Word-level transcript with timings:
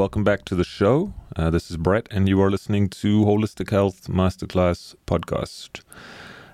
welcome 0.00 0.24
back 0.24 0.46
to 0.46 0.54
the 0.54 0.64
show. 0.64 1.12
Uh, 1.36 1.50
this 1.50 1.70
is 1.70 1.76
Brett, 1.76 2.08
and 2.10 2.26
you 2.26 2.40
are 2.40 2.50
listening 2.50 2.88
to 2.88 3.22
Holistic 3.22 3.68
Health 3.68 4.08
Masterclass 4.08 4.94
Podcast. 5.06 5.82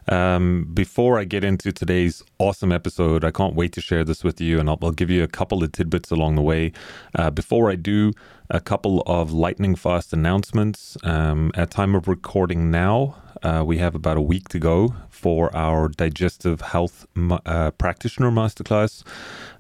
Um, 0.09 0.69
before 0.75 1.17
I 1.17 1.23
get 1.23 1.45
into 1.45 1.71
today's 1.71 2.25
awesome 2.41 2.73
episode, 2.73 3.25
I 3.25 3.31
can't 3.31 3.55
wait 3.55 3.71
to 3.75 3.81
share 3.81 4.03
this 4.03 4.25
with 4.25 4.41
you, 4.41 4.59
and 4.59 4.69
I'll, 4.69 4.79
I'll 4.83 4.91
give 4.91 5.11
you 5.11 5.23
a 5.23 5.29
couple 5.29 5.63
of 5.63 5.71
tidbits 5.71 6.11
along 6.11 6.35
the 6.35 6.43
way. 6.43 6.73
Uh, 7.15 7.31
before 7.31 7.71
I 7.71 7.77
do, 7.77 8.13
a 8.51 8.61
couple 8.61 9.05
of 9.07 9.31
lightning 9.31 9.77
fast 9.77 10.13
announcements. 10.13 10.97
Um, 11.05 11.53
at 11.55 11.71
time 11.71 11.95
of 11.95 12.09
recording 12.09 12.73
now, 12.73 13.15
uh, 13.45 13.63
we 13.65 13.79
have 13.79 13.95
about 13.95 14.17
a 14.17 14.23
week 14.23 14.49
to 14.49 14.59
go 14.59 14.93
for 15.17 15.55
our 15.57 15.89
digestive 15.89 16.61
health 16.61 17.07
uh, 17.47 17.71
practitioner 17.73 18.31
masterclass. 18.31 19.03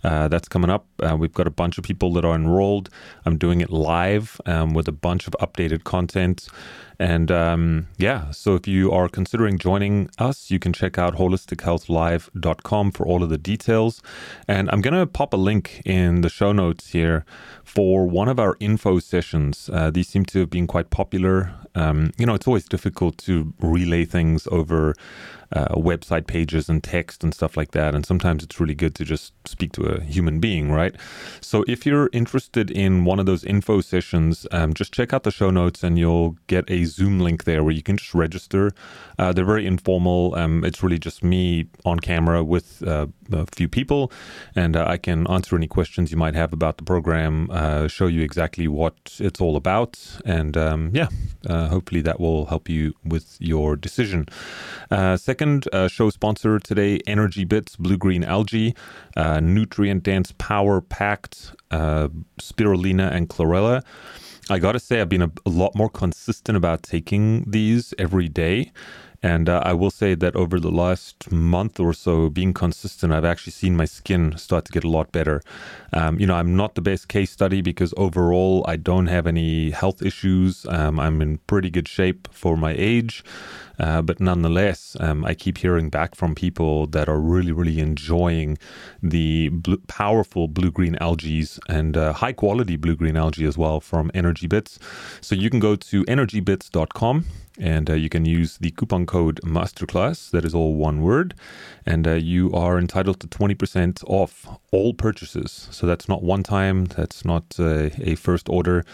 Uh, 0.05 0.29
that's 0.29 0.49
coming 0.49 0.71
up. 0.71 0.87
Uh, 1.01 1.17
we've 1.19 1.33
got 1.33 1.47
a 1.47 1.51
bunch 1.51 1.79
of 1.79 1.85
people 1.85 2.13
that 2.13 2.25
are 2.25 2.35
enrolled. 2.35 2.91
I'm 3.25 3.39
doing 3.39 3.61
it 3.61 3.71
live 3.71 4.41
um, 4.47 4.75
with 4.75 4.87
a 4.87 4.93
bunch 4.93 5.27
of 5.27 5.35
updated 5.41 5.85
content. 5.85 6.49
And 6.99 7.31
um, 7.31 7.89
yeah, 7.99 8.31
so 8.31 8.55
if 8.55 8.67
you 8.67 8.91
are 8.93 9.09
considering 9.09 9.59
joining 9.59 10.09
us, 10.19 10.51
you 10.51 10.59
can 10.59 10.73
check 10.73 10.99
out 10.99 11.17
holistichealthlive.com 11.17 12.93
for 12.93 13.07
all 13.07 13.23
of 13.23 13.29
the 13.29 13.39
details. 13.39 14.01
And 14.49 14.71
I'm 14.71 14.81
going 14.81 14.95
to 14.95 15.07
pop 15.07 15.35
a 15.35 15.37
link 15.37 15.83
in 15.85 16.23
the 16.23 16.31
show 16.31 16.53
notes 16.53 16.91
here 16.91 17.25
for 17.65 18.07
one 18.07 18.29
of 18.29 18.39
our 18.39 18.57
info 18.61 18.99
sessions. 18.99 19.69
Uh, 19.73 19.91
these 19.91 20.09
seem 20.09 20.25
to 20.27 20.41
have 20.41 20.51
been 20.51 20.67
quite 20.67 20.91
popular. 20.91 21.53
Um, 21.75 22.13
you 22.17 22.25
know, 22.25 22.35
it's 22.35 22.47
always 22.47 22.67
difficult 22.67 23.19
to 23.19 23.53
relay 23.61 24.05
things 24.07 24.47
over 24.51 24.95
uh, 25.53 25.75
website 25.75 26.27
pages 26.27 26.69
and 26.69 26.83
text 26.83 27.23
and 27.23 27.35
stuff 27.35 27.57
like 27.57 27.73
that. 27.73 27.95
And 27.95 28.05
sometimes 28.05 28.43
it's 28.43 28.61
really 28.61 28.75
good 28.75 28.95
to 28.97 29.05
just 29.05 29.33
speak 29.47 29.73
to 29.73 29.83
a 29.85 30.01
human 30.01 30.41
being, 30.41 30.71
right? 30.71 30.95
So 31.41 31.65
if 31.69 31.87
you're 31.87 32.11
interested 32.13 32.71
in 32.71 33.05
one 33.05 33.19
of 33.19 33.27
those 33.27 33.45
info 33.45 33.81
sessions, 33.81 34.47
um, 34.53 34.75
just 34.75 34.93
check 34.93 35.13
out 35.13 35.23
the 35.23 35.31
show 35.31 35.51
notes 35.51 35.83
and 35.83 35.99
you'll 35.99 36.37
get 36.47 36.71
a 36.71 36.85
Zoom 36.85 37.21
link 37.21 37.45
there 37.45 37.63
where 37.63 37.73
you 37.73 37.83
can 37.83 37.97
just 37.97 38.15
register. 38.15 38.73
Uh, 39.19 39.33
they're 39.33 39.45
very 39.45 39.67
informal. 39.67 40.35
Um, 40.35 40.65
it's 40.65 40.83
really 40.83 40.99
just 40.99 41.23
me 41.23 41.67
on 41.85 42.01
camera 42.01 42.43
with 42.45 42.83
uh, 42.87 43.07
a 43.33 43.47
few 43.47 43.69
people, 43.69 44.13
and 44.55 44.77
uh, 44.77 44.85
I 44.87 44.97
can 44.97 45.27
answer 45.29 45.57
any 45.57 45.67
questions 45.67 46.11
you 46.11 46.17
might 46.17 46.35
have 46.35 46.53
about 46.53 46.77
the 46.77 46.85
program, 46.85 47.51
uh, 47.51 47.89
show 47.89 48.07
you 48.07 48.23
exactly 48.23 48.69
what 48.69 49.17
it's 49.19 49.41
all 49.41 49.57
about, 49.57 49.99
and 50.25 50.57
um, 50.57 50.91
yeah, 50.93 51.09
hopefully 51.49 52.03
that 52.03 52.21
will 52.21 52.47
help 52.47 52.69
you 52.69 52.95
with 53.05 53.37
your 53.41 53.77
decision. 53.77 54.27
second 54.91 55.36
second 55.37 55.69
uh, 55.75 55.87
show 55.87 56.09
sponsor 56.09 56.59
today, 56.59 56.99
Energy 57.07 57.45
Bits 57.45 57.77
Blue 57.77 57.99
Green 57.99 58.25
Algae, 58.25 58.75
uh, 59.19 59.39
nutrient 59.39 60.03
dense, 60.03 60.33
power 60.39 60.81
packed 60.81 61.53
uh, 61.71 62.09
spirulina 62.41 63.13
and 63.13 63.29
chlorella. 63.29 63.83
I 64.49 64.59
gotta 64.59 64.81
say, 64.81 64.99
I've 64.99 65.11
been 65.11 65.21
a, 65.21 65.31
a, 65.45 65.51
lot 65.51 65.75
more 65.75 65.91
consistent 65.91 66.57
about 66.57 66.83
taking 66.83 67.45
these 67.47 67.93
every 67.99 68.31
day. 68.31 68.73
And 69.27 69.49
uh, 69.49 69.61
I 69.65 69.73
will 69.73 69.91
say 69.91 70.15
that 70.15 70.37
over 70.37 70.61
the 70.61 70.71
last 70.71 71.33
month 71.33 71.81
or 71.81 71.93
so, 71.93 72.31
being 72.31 72.55
consistent, 72.55 73.13
I've 73.13 73.25
actually 73.25 73.55
seen 73.55 73.77
my 73.77 73.85
skin 73.85 74.39
start 74.39 74.67
to 74.67 74.73
get 74.73 74.85
a 74.85 74.89
lot 74.89 75.11
better. 75.11 75.43
Um, 75.93 76.21
you 76.21 76.29
know, 76.29 76.37
I'm 76.37 76.55
not 76.55 76.77
the 76.77 76.81
best 76.81 77.09
case 77.09 77.33
study 77.33 77.61
because 77.61 77.93
overall, 77.97 78.65
I 78.69 78.77
don't 78.77 79.09
have 79.09 79.27
any 79.27 79.71
health 79.71 80.01
issues. 80.01 80.65
Um, 80.69 81.01
I'm 81.01 81.21
in 81.21 81.39
pretty 81.49 81.71
good 81.71 81.89
shape 81.89 82.29
for 82.31 82.57
my 82.57 82.73
age. 82.79 83.25
Uh, 83.81 84.01
but 84.01 84.21
nonetheless, 84.21 84.97
um, 85.01 85.25
I 85.25 85.35
keep 85.35 85.59
hearing 85.59 85.91
back 85.91 86.15
from 86.15 86.37
people 86.37 86.87
that 86.87 87.09
are 87.09 87.19
really, 87.19 87.51
really 87.51 87.81
enjoying 87.81 88.59
the 89.03 89.49
blue, 89.49 89.79
powerful 89.89 90.47
blue 90.47 90.71
green 90.71 90.97
algae 91.01 91.45
and 91.69 91.97
uh, 91.97 92.13
high 92.13 92.33
quality 92.33 92.77
blue 92.77 92.95
green 92.95 93.17
algae 93.17 93.45
as 93.45 93.59
well 93.59 93.81
from 93.81 94.11
Energy 94.15 94.47
Bits. 94.47 94.79
So 95.21 95.35
you 95.35 95.51
can 95.51 95.59
go 95.59 95.75
to 95.75 96.05
energybits.com 96.05 97.25
and 97.59 97.91
uh, 97.91 97.95
you 97.95 98.09
can 98.09 98.25
use 98.25 98.59
the 98.59 98.71
coupon 98.73 99.07
code 99.07 99.41
masterclass 99.43 100.31
that 100.31 100.45
is 100.45 100.55
all 100.55 100.75
one 100.75 101.01
word 101.01 101.35
and 101.85 102.07
uh, 102.07 102.13
you 102.13 102.53
are 102.53 102.79
entitled 102.79 103.21
to 103.21 103.27
20% 103.27 104.05
off 104.05 104.47
all 104.73 104.93
purchases. 104.95 105.69
So 105.71 105.87
that's 105.87 106.09
not 106.09 106.23
one 106.23 106.43
time 106.43 106.87
that's 106.87 107.25
not 107.25 107.57
uh, 107.59 107.91
a 107.99 108.15
first 108.17 108.49
order 108.49 108.85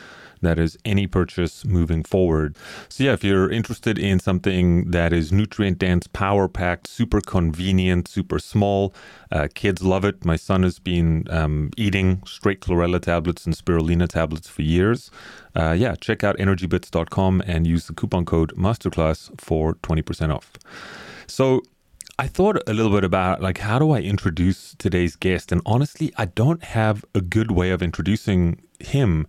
that 0.42 0.58
is 0.58 0.76
any 0.84 1.06
purchase 1.06 1.64
moving 1.64 2.02
forward. 2.02 2.56
So, 2.88 3.04
yeah, 3.04 3.12
if 3.12 3.24
you're 3.24 3.50
interested 3.50 3.98
in 3.98 4.20
something 4.20 4.90
that 4.90 5.12
is 5.12 5.32
nutrient 5.32 5.78
dense, 5.78 6.06
power 6.06 6.48
packed, 6.48 6.86
super 6.86 7.20
convenient, 7.20 8.08
super 8.08 8.38
small, 8.38 8.92
uh, 9.30 9.48
kids 9.54 9.82
love 9.82 10.04
it. 10.04 10.24
My 10.24 10.36
son 10.36 10.62
has 10.64 10.78
been 10.78 11.26
um, 11.30 11.70
eating 11.76 12.22
straight 12.26 12.60
chlorella 12.60 13.00
tablets 13.00 13.46
and 13.46 13.54
spirulina 13.56 14.08
tablets 14.08 14.48
for 14.48 14.62
years. 14.62 15.10
Uh, 15.54 15.72
yeah, 15.72 15.94
check 15.94 16.24
out 16.24 16.36
energybits.com 16.38 17.42
and 17.46 17.66
use 17.66 17.86
the 17.86 17.94
coupon 17.94 18.24
code 18.24 18.54
masterclass 18.56 19.30
for 19.40 19.74
20% 19.76 20.34
off. 20.34 20.52
So, 21.26 21.62
I 22.18 22.26
thought 22.28 22.62
a 22.68 22.74
little 22.74 22.92
bit 22.92 23.04
about 23.04 23.40
like 23.40 23.58
how 23.58 23.78
do 23.78 23.90
I 23.90 24.00
introduce 24.00 24.74
today's 24.78 25.16
guest 25.16 25.50
and 25.50 25.62
honestly 25.64 26.12
I 26.16 26.26
don't 26.26 26.62
have 26.62 27.04
a 27.14 27.20
good 27.20 27.50
way 27.50 27.70
of 27.70 27.82
introducing 27.82 28.62
him 28.78 29.26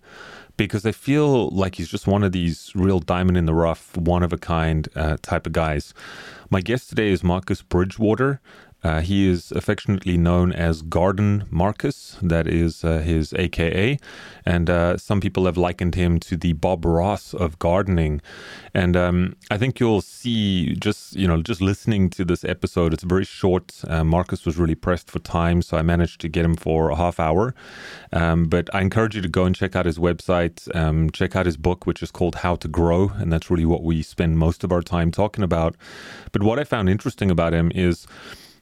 because 0.56 0.86
I 0.86 0.92
feel 0.92 1.48
like 1.50 1.76
he's 1.76 1.88
just 1.88 2.06
one 2.06 2.22
of 2.22 2.32
these 2.32 2.70
real 2.74 3.00
diamond 3.00 3.36
in 3.36 3.46
the 3.46 3.54
rough, 3.54 3.96
one 3.96 4.22
of 4.22 4.32
a 4.32 4.38
kind 4.38 4.88
uh, 4.94 5.16
type 5.22 5.46
of 5.46 5.52
guys. 5.52 5.94
My 6.50 6.60
guest 6.60 6.88
today 6.88 7.10
is 7.10 7.24
Marcus 7.24 7.62
Bridgewater. 7.62 8.40
Uh, 8.84 9.00
he 9.00 9.26
is 9.26 9.50
affectionately 9.52 10.18
known 10.18 10.52
as 10.52 10.82
Garden 10.82 11.44
Marcus, 11.50 12.18
that 12.20 12.46
is 12.46 12.84
uh, 12.84 12.98
his 12.98 13.32
AKA. 13.32 13.98
And 14.44 14.68
uh, 14.68 14.98
some 14.98 15.22
people 15.22 15.46
have 15.46 15.56
likened 15.56 15.94
him 15.94 16.20
to 16.20 16.36
the 16.36 16.52
Bob 16.52 16.84
Ross 16.84 17.32
of 17.32 17.58
gardening. 17.58 18.20
And 18.74 18.94
um, 18.94 19.36
I 19.50 19.56
think 19.56 19.80
you'll 19.80 20.02
see 20.02 20.74
just, 20.74 21.16
you 21.16 21.26
know, 21.26 21.40
just 21.40 21.62
listening 21.62 22.10
to 22.10 22.26
this 22.26 22.44
episode, 22.44 22.92
it's 22.92 23.04
very 23.04 23.24
short. 23.24 23.80
Uh, 23.88 24.04
Marcus 24.04 24.44
was 24.44 24.58
really 24.58 24.74
pressed 24.74 25.10
for 25.10 25.18
time, 25.20 25.62
so 25.62 25.78
I 25.78 25.82
managed 25.82 26.20
to 26.20 26.28
get 26.28 26.44
him 26.44 26.54
for 26.54 26.90
a 26.90 26.96
half 26.96 27.18
hour. 27.18 27.54
Um, 28.12 28.44
but 28.44 28.68
I 28.74 28.82
encourage 28.82 29.16
you 29.16 29.22
to 29.22 29.28
go 29.28 29.46
and 29.46 29.56
check 29.56 29.74
out 29.74 29.86
his 29.86 29.98
website, 29.98 30.74
um, 30.76 31.08
check 31.10 31.34
out 31.34 31.46
his 31.46 31.56
book, 31.56 31.86
which 31.86 32.02
is 32.02 32.10
called 32.10 32.36
How 32.36 32.56
to 32.56 32.68
Grow. 32.68 33.12
And 33.16 33.32
that's 33.32 33.50
really 33.50 33.64
what 33.64 33.82
we 33.82 34.02
spend 34.02 34.36
most 34.36 34.62
of 34.62 34.72
our 34.72 34.82
time 34.82 35.10
talking 35.10 35.42
about. 35.42 35.74
But 36.32 36.42
what 36.42 36.58
I 36.58 36.64
found 36.64 36.90
interesting 36.90 37.30
about 37.30 37.54
him 37.54 37.72
is, 37.74 38.06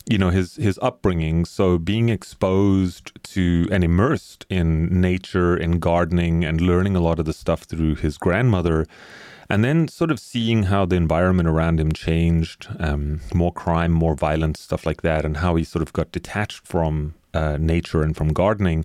you 0.07 0.19
know 0.19 0.31
his 0.31 0.57
his 0.57 0.79
upbringing. 0.83 1.45
So 1.45 1.79
being 1.79 2.09
exposed 2.09 3.13
to 3.35 3.69
and 3.71 3.85
immersed 3.85 4.47
in 4.49 5.01
nature 5.01 5.57
and 5.57 5.81
gardening 5.81 6.45
and 6.45 6.61
learning 6.61 6.97
a 6.97 7.01
lot 7.01 7.19
of 7.19 7.25
the 7.25 7.33
stuff 7.33 7.63
through 7.63 7.97
his 7.97 8.19
grandmother 8.19 8.87
and 9.49 9.63
then 9.63 9.87
sort 9.87 10.11
of 10.11 10.19
seeing 10.19 10.63
how 10.65 10.87
the 10.87 10.97
environment 10.97 11.47
around 11.49 11.79
him 11.79 11.93
changed 11.93 12.69
um, 12.79 13.21
more 13.35 13.53
crime 13.53 13.93
more 13.93 14.15
violence 14.15 14.61
stuff 14.61 14.87
like 14.87 15.03
that 15.03 15.25
and 15.25 15.39
how 15.39 15.57
he 15.57 15.65
sort 15.65 15.83
of 15.83 15.93
got 15.93 16.11
detached 16.11 16.67
from 16.67 17.15
uh, 17.35 17.57
nature 17.59 18.03
and 18.03 18.17
from 18.17 18.33
gardening. 18.33 18.85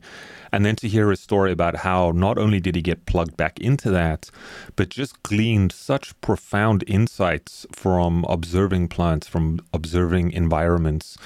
And 0.52 0.66
then 0.66 0.76
to 0.78 0.88
hear 0.88 1.12
a 1.12 1.18
story 1.18 1.52
about 1.52 1.78
how 1.78 2.12
not 2.12 2.38
only 2.38 2.60
did 2.60 2.76
he 2.76 2.82
get 2.82 3.06
plugged 3.06 3.36
back 3.36 3.60
into 3.60 3.90
that, 3.92 4.32
but 4.76 4.90
just 4.90 5.22
gleaned 5.24 5.72
such 5.72 6.20
profound 6.22 6.84
insights 6.88 7.66
from 7.72 8.26
observing 8.30 8.88
plants, 8.88 9.28
from 9.28 9.60
observing 9.74 10.32
environments, 10.32 11.18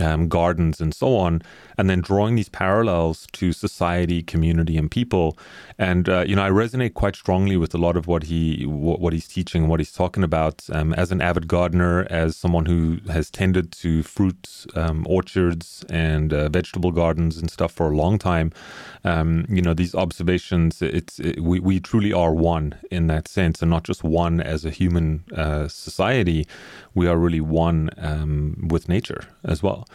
um, 0.00 0.28
gardens, 0.28 0.80
and 0.80 0.94
so 0.94 1.16
on, 1.16 1.42
and 1.78 1.88
then 1.88 2.00
drawing 2.00 2.36
these 2.36 2.48
parallels 2.48 3.26
to 3.32 3.52
society, 3.52 4.22
community, 4.22 4.76
and 4.76 4.90
people. 4.90 5.38
And 5.78 6.08
uh, 6.08 6.24
you 6.26 6.36
know, 6.36 6.44
I 6.44 6.50
resonate 6.50 6.94
quite 6.94 7.16
strongly 7.16 7.56
with 7.56 7.74
a 7.74 7.78
lot 7.78 7.96
of 7.96 8.06
what 8.06 8.24
he 8.24 8.66
what, 8.66 9.00
what 9.00 9.12
he's 9.12 9.28
teaching, 9.28 9.68
what 9.68 9.80
he's 9.80 9.92
talking 9.92 10.22
about. 10.22 10.64
Um, 10.72 10.92
as 10.94 11.12
an 11.12 11.20
avid 11.20 11.48
gardener, 11.48 12.06
as 12.10 12.36
someone 12.36 12.66
who 12.66 12.98
has 13.10 13.30
tended 13.30 13.72
to 13.72 14.02
fruit 14.02 14.66
um, 14.74 15.06
orchards 15.08 15.84
and 15.88 16.32
uh, 16.32 16.48
vegetable 16.48 16.92
gardens 16.92 17.36
and 17.36 17.50
stuff 17.50 17.72
for 17.72 17.90
a 17.90 17.96
long 17.96 18.18
time, 18.18 18.52
um, 19.04 19.44
you 19.48 19.62
know, 19.62 19.74
these 19.74 19.94
observations, 19.94 20.82
it's 20.82 21.18
it, 21.20 21.40
we 21.40 21.60
we 21.60 21.80
truly 21.80 22.12
are 22.12 22.32
one 22.34 22.74
in 22.90 23.06
that 23.08 23.28
sense, 23.28 23.62
and 23.62 23.70
not 23.70 23.84
just 23.84 24.02
one 24.04 24.40
as 24.40 24.64
a 24.64 24.70
human 24.70 25.24
uh, 25.34 25.68
society. 25.68 26.46
We 26.94 27.06
are 27.06 27.16
really 27.16 27.40
one 27.40 27.90
um, 27.98 28.68
with 28.70 28.88
nature 28.88 29.24
as 29.44 29.62
well. 29.62 29.85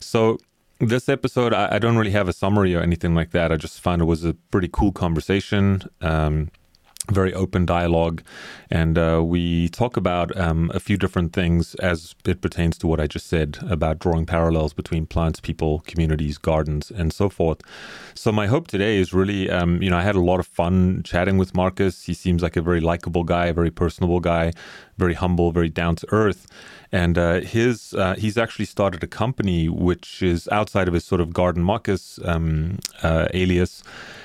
So 0.00 0.38
this 0.80 1.08
episode, 1.08 1.54
I, 1.54 1.76
I, 1.76 1.78
don't 1.78 1.96
really 1.96 2.10
have 2.10 2.28
a 2.28 2.32
summary 2.32 2.74
or 2.74 2.80
anything 2.80 3.14
like 3.14 3.30
that. 3.30 3.52
I 3.52 3.56
just 3.56 3.80
found 3.80 4.02
it 4.02 4.06
was 4.06 4.24
a 4.24 4.34
pretty 4.50 4.68
cool 4.72 4.92
conversation. 4.92 5.82
Um, 6.00 6.50
very 7.10 7.34
open 7.34 7.66
dialogue, 7.66 8.22
and 8.70 8.96
uh, 8.96 9.20
we 9.24 9.68
talk 9.70 9.96
about 9.96 10.36
um, 10.38 10.70
a 10.72 10.80
few 10.80 10.96
different 10.96 11.32
things 11.32 11.74
as 11.76 12.14
it 12.24 12.40
pertains 12.40 12.78
to 12.78 12.86
what 12.86 13.00
I 13.00 13.06
just 13.06 13.26
said 13.26 13.58
about 13.68 13.98
drawing 13.98 14.24
parallels 14.24 14.72
between 14.72 15.06
plants, 15.06 15.40
people, 15.40 15.80
communities, 15.80 16.38
gardens, 16.38 16.90
and 16.90 17.12
so 17.12 17.28
forth. 17.28 17.60
So 18.14 18.30
my 18.30 18.46
hope 18.46 18.68
today 18.68 18.98
is 18.98 19.12
really, 19.12 19.50
um, 19.50 19.82
you 19.82 19.90
know, 19.90 19.96
I 19.96 20.02
had 20.02 20.14
a 20.14 20.20
lot 20.20 20.38
of 20.38 20.46
fun 20.46 21.02
chatting 21.02 21.38
with 21.38 21.54
Marcus. 21.54 22.04
He 22.04 22.14
seems 22.14 22.42
like 22.42 22.56
a 22.56 22.62
very 22.62 22.80
likable 22.80 23.24
guy, 23.24 23.46
a 23.46 23.52
very 23.52 23.70
personable 23.70 24.20
guy, 24.20 24.52
very 24.96 25.14
humble, 25.14 25.50
very 25.50 25.68
down 25.68 25.96
to 25.96 26.06
earth. 26.12 26.46
And 26.92 27.16
uh, 27.16 27.40
his 27.40 27.94
uh, 27.94 28.14
he's 28.16 28.36
actually 28.36 28.66
started 28.66 29.02
a 29.02 29.06
company 29.06 29.66
which 29.66 30.22
is 30.22 30.46
outside 30.48 30.88
of 30.88 30.94
his 30.94 31.04
sort 31.04 31.22
of 31.22 31.32
Garden 31.32 31.62
Marcus 31.62 32.20
um, 32.24 32.78
uh, 33.02 33.28
alias 33.32 33.82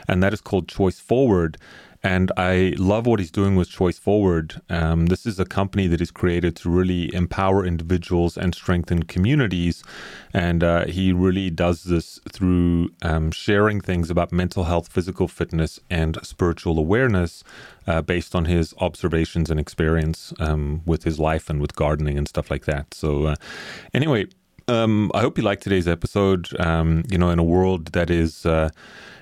and 0.08 0.24
that 0.24 0.34
is 0.34 0.42
called 0.42 0.68
Choice 0.68 1.00
Forward. 1.00 1.58
And 2.04 2.32
I 2.38 2.74
love 2.78 3.06
what 3.08 3.20
he's 3.20 3.32
doing 3.32 3.56
with 3.56 3.70
Choice 3.70 3.98
Forward. 3.98 4.62
Um, 4.70 5.08
this 5.08 5.26
is 5.26 5.40
a 5.40 5.46
company 5.46 5.88
that 5.88 6.02
is 6.02 6.12
created 6.12 6.56
to 6.58 6.70
really 6.70 7.14
empower 7.14 7.66
individuals 7.66 8.38
and 8.38 8.54
strengthen 8.54 9.04
communities. 9.04 9.84
And 10.34 10.64
uh, 10.64 10.86
he 10.86 11.12
really 11.12 11.50
does 11.50 11.84
this 11.84 12.20
through 12.32 12.90
um, 13.02 13.32
sharing 13.32 13.82
things 13.82 14.10
about 14.10 14.32
mental 14.32 14.66
health, 14.66 14.88
physical 14.92 15.28
fitness, 15.28 15.80
and 15.90 16.18
spiritual 16.24 16.78
awareness 16.78 17.44
uh, 17.88 18.02
based 18.02 18.36
on 18.36 18.46
his 18.46 18.74
observations 18.80 19.50
and 19.50 19.60
experience 19.60 20.34
um, 20.40 20.82
with 20.86 21.04
his 21.04 21.20
life 21.20 21.50
and 21.50 21.62
with 21.62 21.76
gardening 21.76 22.18
and 22.18 22.28
stuff 22.28 22.52
like 22.52 22.66
that. 22.66 22.94
So, 22.94 23.26
uh, 23.26 23.36
anyway, 23.94 24.28
um, 24.68 25.12
I 25.14 25.22
hope 25.22 25.38
you 25.38 25.44
liked 25.44 25.64
today's 25.64 25.88
episode. 25.88 26.50
Um, 26.60 27.04
you 27.10 27.18
know, 27.18 27.30
in 27.30 27.40
a 27.40 27.44
world 27.44 27.88
that 27.88 28.10
is 28.10 28.46
uh, 28.46 28.70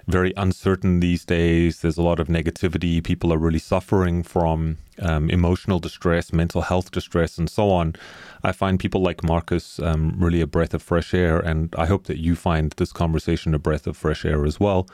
very 0.07 0.33
uncertain 0.37 0.99
these 0.99 1.25
days. 1.25 1.81
There's 1.81 1.97
a 1.97 2.01
lot 2.01 2.19
of 2.19 2.27
negativity. 2.27 3.03
People 3.03 3.33
are 3.33 3.37
really 3.37 3.59
suffering 3.59 4.23
from 4.23 4.77
um, 4.99 5.29
emotional 5.29 5.79
distress, 5.79 6.31
mental 6.31 6.61
health 6.61 6.91
distress, 6.91 7.37
and 7.37 7.49
so 7.49 7.69
on. 7.69 7.95
I 8.43 8.51
find 8.51 8.79
people 8.79 9.01
like 9.01 9.23
Marcus 9.23 9.79
um, 9.79 10.15
really 10.17 10.41
a 10.41 10.47
breath 10.47 10.73
of 10.73 10.81
fresh 10.81 11.13
air, 11.13 11.39
and 11.39 11.73
I 11.77 11.85
hope 11.85 12.05
that 12.05 12.17
you 12.17 12.35
find 12.35 12.71
this 12.77 12.91
conversation 12.91 13.53
a 13.53 13.59
breath 13.59 13.87
of 13.87 13.97
fresh 13.97 14.25
air 14.25 14.45
as 14.45 14.59
well. 14.59 14.87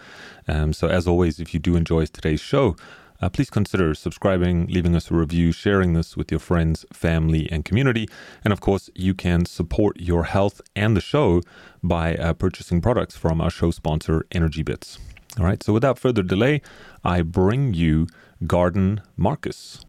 Um, 0.48 0.74
so, 0.74 0.88
as 0.88 1.08
always, 1.08 1.40
if 1.40 1.54
you 1.54 1.60
do 1.60 1.76
enjoy 1.76 2.06
today's 2.06 2.42
show, 2.42 2.76
uh, 3.22 3.30
please 3.30 3.50
consider 3.50 3.94
subscribing, 3.94 4.68
leaving 4.68 4.96
us 4.96 5.12
a 5.12 5.14
review, 5.14 5.52
sharing 5.52 5.94
this 5.94 6.18
with 6.18 6.32
your 6.32 6.40
friends, 6.40 6.86
family, 6.92 7.48
and 7.52 7.64
community. 7.64 8.08
And 8.44 8.52
of 8.52 8.62
course, 8.62 8.90
you 8.96 9.14
can 9.14 9.46
support 9.46 10.00
your 10.00 10.24
health 10.26 10.62
and 10.76 10.98
the 10.98 11.02
show 11.02 11.42
by 11.84 12.16
uh, 12.16 12.34
purchasing 12.34 12.82
products 12.82 13.16
from 13.16 13.40
our 13.40 13.50
show 13.50 13.72
sponsor, 13.72 14.26
Energy 14.32 14.64
Bits. 14.64 14.98
All 15.40 15.46
right, 15.46 15.62
so 15.64 15.72
without 15.72 15.98
further 15.98 16.24
delay, 16.24 16.62
I 17.04 17.22
bring 17.22 17.74
you 17.74 18.08
Garden 18.46 19.02
Marcus. 19.16 19.86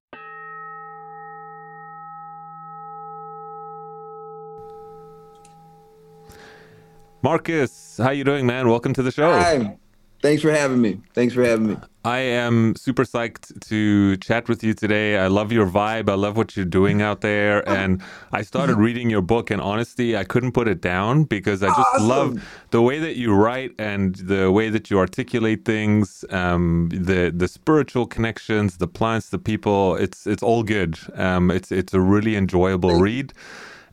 Marcus, 7.23 7.99
how 7.99 8.11
you 8.11 8.25
doing, 8.25 8.47
man? 8.47 8.69
Welcome 8.69 8.95
to 8.95 9.03
the 9.03 9.13
show. 9.13 9.33
Hi. 9.33 9.79
Thanks 10.21 10.43
for 10.43 10.51
having 10.51 10.81
me. 10.81 11.01
Thanks 11.15 11.35
for 11.35 11.43
having 11.45 11.69
me. 11.69 11.77
I 12.05 12.19
am 12.19 12.75
super 12.75 13.05
psyched 13.05 13.61
to 13.69 14.17
chat 14.17 14.49
with 14.49 14.65
you 14.65 14.75
today. 14.75 15.19
I 15.19 15.29
love 15.29 15.53
your 15.53 15.67
vibe. 15.67 16.09
I 16.09 16.15
love 16.15 16.37
what 16.37 16.57
you're 16.57 16.65
doing 16.65 17.01
out 17.01 17.21
there. 17.21 17.69
And 17.69 18.03
I 18.33 18.43
started 18.43 18.77
reading 18.77 19.09
your 19.09 19.23
book, 19.23 19.53
and 19.53 19.61
honestly, 19.61 20.17
I 20.17 20.25
couldn't 20.25 20.51
put 20.51 20.67
it 20.67 20.81
down 20.81 21.25
because 21.25 21.63
I 21.63 21.69
just 21.69 21.79
awesome. 21.79 22.09
love 22.09 22.49
the 22.71 22.83
way 22.83 22.99
that 22.99 23.17
you 23.17 23.33
write 23.33 23.73
and 23.79 24.17
the 24.17 24.51
way 24.51 24.69
that 24.69 24.91
you 24.91 24.99
articulate 24.99 25.65
things, 25.65 26.25
um, 26.31 26.89
the 26.93 27.31
the 27.31 27.47
spiritual 27.47 28.07
connections, 28.07 28.79
the 28.79 28.89
plants, 28.89 29.29
the 29.29 29.39
people. 29.39 29.95
It's 29.95 30.27
it's 30.27 30.43
all 30.43 30.65
good. 30.65 30.99
Um, 31.15 31.53
it's 31.53 31.71
it's 31.71 31.95
a 31.95 32.01
really 32.01 32.35
enjoyable 32.35 32.99
read. 32.99 33.33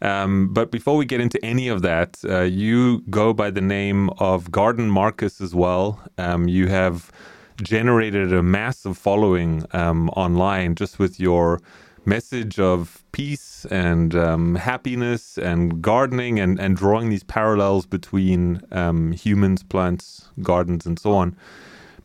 Um, 0.01 0.53
but 0.53 0.71
before 0.71 0.95
we 0.95 1.05
get 1.05 1.21
into 1.21 1.43
any 1.45 1.67
of 1.67 1.81
that, 1.83 2.19
uh, 2.23 2.41
you 2.41 3.01
go 3.09 3.33
by 3.33 3.51
the 3.51 3.61
name 3.61 4.09
of 4.17 4.49
Garden 4.49 4.89
Marcus 4.89 5.41
as 5.41 5.53
well. 5.53 5.99
Um, 6.17 6.47
you 6.47 6.69
have 6.69 7.11
generated 7.61 8.33
a 8.33 8.43
massive 8.43 8.97
following 8.97 9.65
um, 9.73 10.09
online 10.09 10.75
just 10.75 10.99
with 10.99 11.19
your 11.19 11.59
message 12.05 12.59
of 12.59 13.03
peace 13.11 13.65
and 13.69 14.15
um, 14.15 14.55
happiness 14.55 15.37
and 15.37 15.81
gardening 15.81 16.39
and, 16.39 16.59
and 16.59 16.75
drawing 16.75 17.09
these 17.09 17.23
parallels 17.23 17.85
between 17.85 18.61
um, 18.71 19.11
humans, 19.11 19.63
plants, 19.63 20.29
gardens, 20.41 20.85
and 20.85 20.99
so 20.99 21.13
on. 21.13 21.35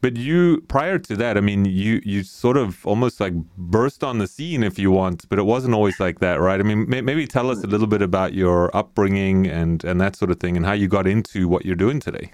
But 0.01 0.17
you, 0.17 0.61
prior 0.69 0.99
to 0.99 1.17
that, 1.17 1.39
I 1.39 1.41
mean, 1.41 1.65
you 1.65 2.03
you 2.05 2.25
sort 2.25 2.59
of 2.59 2.87
almost 2.87 3.21
like 3.21 3.33
burst 3.57 4.05
on 4.05 4.19
the 4.19 4.27
scene, 4.27 4.63
if 4.63 4.79
you 4.79 4.91
want, 4.91 5.27
but 5.31 5.39
it 5.39 5.45
wasn't 5.45 5.75
always 5.75 5.99
like 5.99 6.19
that, 6.21 6.41
right? 6.41 6.61
I 6.61 6.63
mean, 6.63 6.87
may, 6.91 7.01
maybe 7.01 7.27
tell 7.27 7.51
us 7.51 7.65
a 7.65 7.67
little 7.67 7.87
bit 7.87 8.03
about 8.03 8.35
your 8.35 8.75
upbringing 8.77 9.47
and 9.47 9.83
and 9.83 9.99
that 10.03 10.15
sort 10.15 10.31
of 10.31 10.39
thing, 10.39 10.59
and 10.59 10.67
how 10.67 10.73
you 10.73 10.89
got 10.89 11.07
into 11.07 11.49
what 11.49 11.65
you're 11.65 11.75
doing 11.75 12.01
today. 12.01 12.33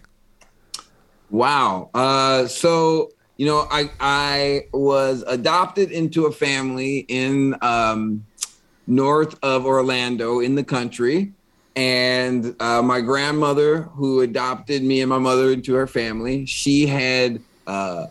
Wow. 1.31 1.91
Uh, 1.95 2.47
so 2.47 3.11
you 3.37 3.47
know, 3.47 3.67
I 3.71 3.91
I 4.01 4.67
was 4.73 5.25
adopted 5.27 5.91
into 5.91 6.27
a 6.27 6.33
family 6.33 7.07
in 7.09 7.57
um, 7.63 8.27
north 8.87 9.39
of 9.43 9.65
Orlando 9.65 10.41
in 10.41 10.55
the 10.55 10.65
country 10.65 11.33
and 11.77 12.55
uh, 12.61 12.83
my 12.83 13.01
grandmother 13.01 13.83
who 13.83 14.21
adopted 14.21 14.83
me 14.83 15.01
and 15.01 15.09
my 15.09 15.19
mother 15.19 15.53
into 15.53 15.73
her 15.73 15.87
family 15.87 16.45
she 16.45 16.85
had 16.85 17.41
uh, 17.69 18.07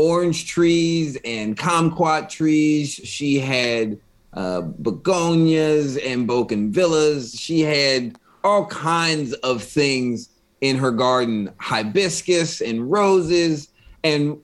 orange 0.00 0.46
trees 0.46 1.18
and 1.26 1.58
kumquat 1.58 2.30
trees. 2.30 2.94
She 2.94 3.38
had 3.38 3.98
uh, 4.32 4.62
begonias 4.62 5.98
and 5.98 6.26
bougainvilleas. 6.26 7.38
She 7.38 7.60
had 7.60 8.16
all 8.42 8.64
kinds 8.66 9.34
of 9.34 9.62
things 9.62 10.30
in 10.60 10.76
her 10.76 10.90
garden, 10.90 11.50
hibiscus 11.58 12.60
and 12.60 12.90
roses. 12.90 13.68
And 14.04 14.38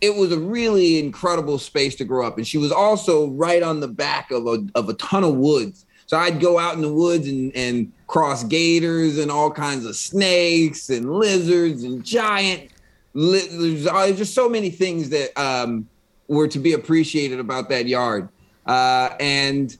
it 0.00 0.14
was 0.14 0.32
a 0.32 0.38
really 0.38 0.98
incredible 0.98 1.58
space 1.58 1.94
to 1.96 2.04
grow 2.04 2.26
up. 2.26 2.38
And 2.38 2.46
she 2.46 2.58
was 2.58 2.72
also 2.72 3.28
right 3.30 3.62
on 3.62 3.80
the 3.80 3.88
back 3.88 4.30
of 4.30 4.46
a, 4.46 4.66
of 4.74 4.88
a 4.88 4.94
ton 4.94 5.24
of 5.24 5.34
woods. 5.34 5.86
So 6.06 6.18
I'd 6.18 6.40
go 6.40 6.58
out 6.58 6.74
in 6.74 6.82
the 6.82 6.92
woods 6.92 7.28
and, 7.28 7.54
and 7.56 7.92
cross 8.06 8.44
gators 8.44 9.18
and 9.18 9.30
all 9.30 9.50
kinds 9.50 9.86
of 9.86 9.96
snakes 9.96 10.90
and 10.90 11.14
lizards 11.14 11.82
and 11.82 12.04
giant 12.04 12.70
there's 13.14 14.18
just 14.18 14.34
so 14.34 14.48
many 14.48 14.70
things 14.70 15.10
that 15.10 15.38
um, 15.40 15.88
were 16.28 16.48
to 16.48 16.58
be 16.58 16.72
appreciated 16.72 17.38
about 17.38 17.68
that 17.68 17.86
yard. 17.86 18.28
Uh, 18.66 19.10
and 19.20 19.76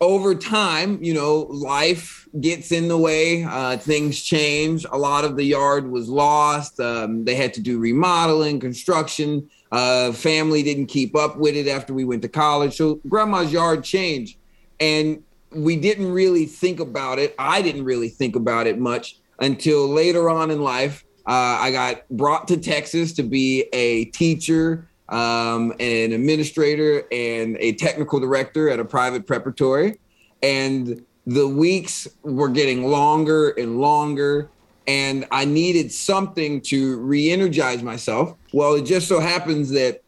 over 0.00 0.34
time, 0.34 1.02
you 1.02 1.12
know, 1.12 1.40
life 1.50 2.28
gets 2.40 2.70
in 2.70 2.88
the 2.88 2.96
way. 2.96 3.42
Uh, 3.42 3.76
things 3.76 4.22
change. 4.22 4.86
A 4.90 4.98
lot 4.98 5.24
of 5.24 5.36
the 5.36 5.44
yard 5.44 5.90
was 5.90 6.08
lost. 6.08 6.78
Um, 6.78 7.24
they 7.24 7.34
had 7.34 7.52
to 7.54 7.60
do 7.60 7.78
remodeling, 7.78 8.60
construction. 8.60 9.48
Uh, 9.72 10.12
family 10.12 10.62
didn't 10.62 10.86
keep 10.86 11.16
up 11.16 11.36
with 11.36 11.56
it 11.56 11.68
after 11.68 11.92
we 11.92 12.04
went 12.04 12.22
to 12.22 12.28
college. 12.28 12.76
So 12.76 13.00
grandma's 13.08 13.52
yard 13.52 13.82
changed. 13.84 14.38
And 14.80 15.22
we 15.50 15.76
didn't 15.76 16.12
really 16.12 16.46
think 16.46 16.78
about 16.78 17.18
it. 17.18 17.34
I 17.38 17.62
didn't 17.62 17.84
really 17.84 18.08
think 18.08 18.36
about 18.36 18.66
it 18.66 18.78
much 18.78 19.18
until 19.40 19.88
later 19.88 20.30
on 20.30 20.50
in 20.50 20.62
life 20.62 21.04
uh, 21.28 21.58
I 21.60 21.70
got 21.72 22.08
brought 22.08 22.48
to 22.48 22.56
Texas 22.56 23.12
to 23.12 23.22
be 23.22 23.68
a 23.74 24.06
teacher, 24.06 24.88
um, 25.08 25.72
an 25.80 26.12
administrator, 26.12 27.04
and 27.10 27.56
a 27.60 27.72
technical 27.74 28.20
director 28.20 28.68
at 28.68 28.78
a 28.80 28.84
private 28.84 29.26
preparatory. 29.26 29.98
And 30.42 31.04
the 31.26 31.48
weeks 31.48 32.08
were 32.22 32.48
getting 32.48 32.86
longer 32.90 33.50
and 33.50 33.80
longer, 33.80 34.48
and 34.86 35.26
I 35.30 35.44
needed 35.44 35.92
something 35.92 36.60
to 36.62 36.98
re 36.98 37.30
energize 37.30 37.82
myself. 37.82 38.34
Well, 38.52 38.74
it 38.74 38.82
just 38.82 39.08
so 39.08 39.20
happens 39.20 39.70
that 39.70 40.02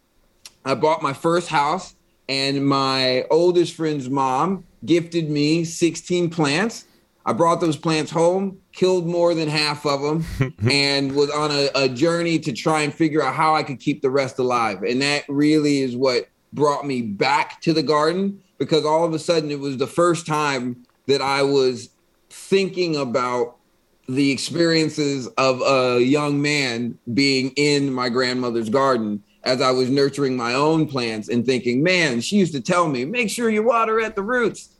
I 0.65 0.75
bought 0.75 1.03
my 1.03 1.13
first 1.13 1.49
house, 1.49 1.95
and 2.29 2.67
my 2.67 3.25
oldest 3.31 3.75
friend's 3.75 4.09
mom 4.09 4.65
gifted 4.85 5.29
me 5.29 5.65
16 5.65 6.31
plants 6.31 6.87
I 7.25 7.33
brought 7.33 7.61
those 7.61 7.77
plants 7.77 8.11
home, 8.11 8.59
killed 8.81 9.07
more 9.07 9.35
than 9.35 9.47
half 9.47 9.85
of 9.85 10.01
them, 10.01 10.25
and 10.71 11.15
was 11.15 11.29
on 11.29 11.51
a, 11.51 11.69
a, 11.75 11.87
journey 11.87 12.39
to 12.39 12.51
try 12.51 12.81
and 12.81 12.95
figure 12.95 13.23
out 13.23 13.35
how 13.35 13.55
I 13.55 13.63
could 13.63 13.79
keep 13.79 14.01
the 14.01 14.09
rest 14.09 14.39
alive. 14.39 14.83
And 14.83 15.03
that 15.03 15.25
really 15.29 15.81
is 15.83 15.95
what 15.95 16.31
brought 16.55 16.87
me 16.87 17.03
back 17.03 17.61
to 17.61 17.75
the 17.75 17.83
garden 17.83 18.43
because 18.57 18.87
all 18.87 19.05
of 19.05 19.13
a 19.13 19.19
sudden 19.19 19.51
it 19.51 19.61
was 19.61 19.77
the 19.77 19.87
first 19.87 20.27
time 20.27 20.87
that 21.09 21.21
I 21.21 21.43
was 21.43 21.91
thinking 22.31 22.97
about 22.97 23.57
the 24.09 24.31
experiences 24.31 25.29
of 25.37 25.61
a 25.61 26.01
young 26.01 26.41
man 26.41 26.99
being 27.13 27.51
in 27.57 27.93
my 27.93 28.09
grandmother's 28.09 28.71
garden 28.71 29.23
as 29.45 29.61
I 29.61 29.73
was 29.73 29.91
nurturing 29.91 30.39
my 30.39 30.55
own 30.55 30.87
plants 30.87 31.29
and 31.29 31.45
thinking, 31.45 31.83
man, 31.83 32.23
she 32.23 32.37
used 32.37 32.55
to 32.55 32.63
tell 32.63 32.89
me, 32.89 33.05
make 33.05 33.29
sure 33.29 33.51
you 33.51 33.63
water 33.63 34.01
at 34.01 34.17
the 34.17 34.23
roots. 34.23 34.71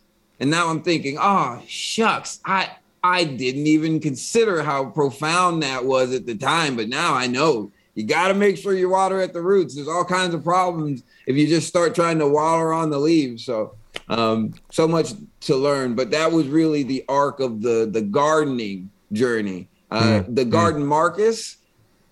And 0.41 0.51
now 0.51 0.69
I'm 0.69 0.83
thinking, 0.83 1.19
oh 1.21 1.63
shucks, 1.67 2.41
I 2.47 2.71
I 3.03 3.25
didn't 3.25 3.67
even 3.67 4.01
consider 4.01 4.63
how 4.63 4.87
profound 4.87 5.63
that 5.63 5.85
was 5.85 6.13
at 6.15 6.27
the 6.27 6.35
time, 6.35 6.77
but 6.77 6.89
now 6.89 7.15
I 7.15 7.27
know 7.27 7.73
you 7.95 8.05
got 8.05 8.29
to 8.29 8.35
make 8.35 8.57
sure 8.57 8.75
you 8.75 8.91
water 8.91 9.21
at 9.21 9.33
the 9.33 9.43
roots. 9.43 9.75
There's 9.75 9.89
all 9.89 10.05
kinds 10.05 10.35
of 10.35 10.45
problems 10.45 11.03
if 11.27 11.37
you 11.37 11.47
just 11.47 11.69
start 11.69 11.95
trying 11.95 12.19
to 12.19 12.29
water 12.29 12.73
on 12.73 12.91
the 12.91 12.99
leaves. 12.99 13.45
So 13.45 13.75
um, 14.09 14.55
so 14.71 14.87
much 14.87 15.13
to 15.43 15.57
learn, 15.57 15.95
but 15.95 16.11
that 16.11 16.31
was 16.31 16.47
really 16.47 16.83
the 16.83 17.05
arc 17.09 17.41
of 17.41 17.63
the 17.63 17.89
the 17.91 18.03
gardening 18.03 18.91
journey. 19.13 19.69
Uh, 19.91 20.03
mm. 20.03 20.35
The 20.35 20.45
garden 20.45 20.83
mm. 20.83 20.87
Marcus 20.87 21.57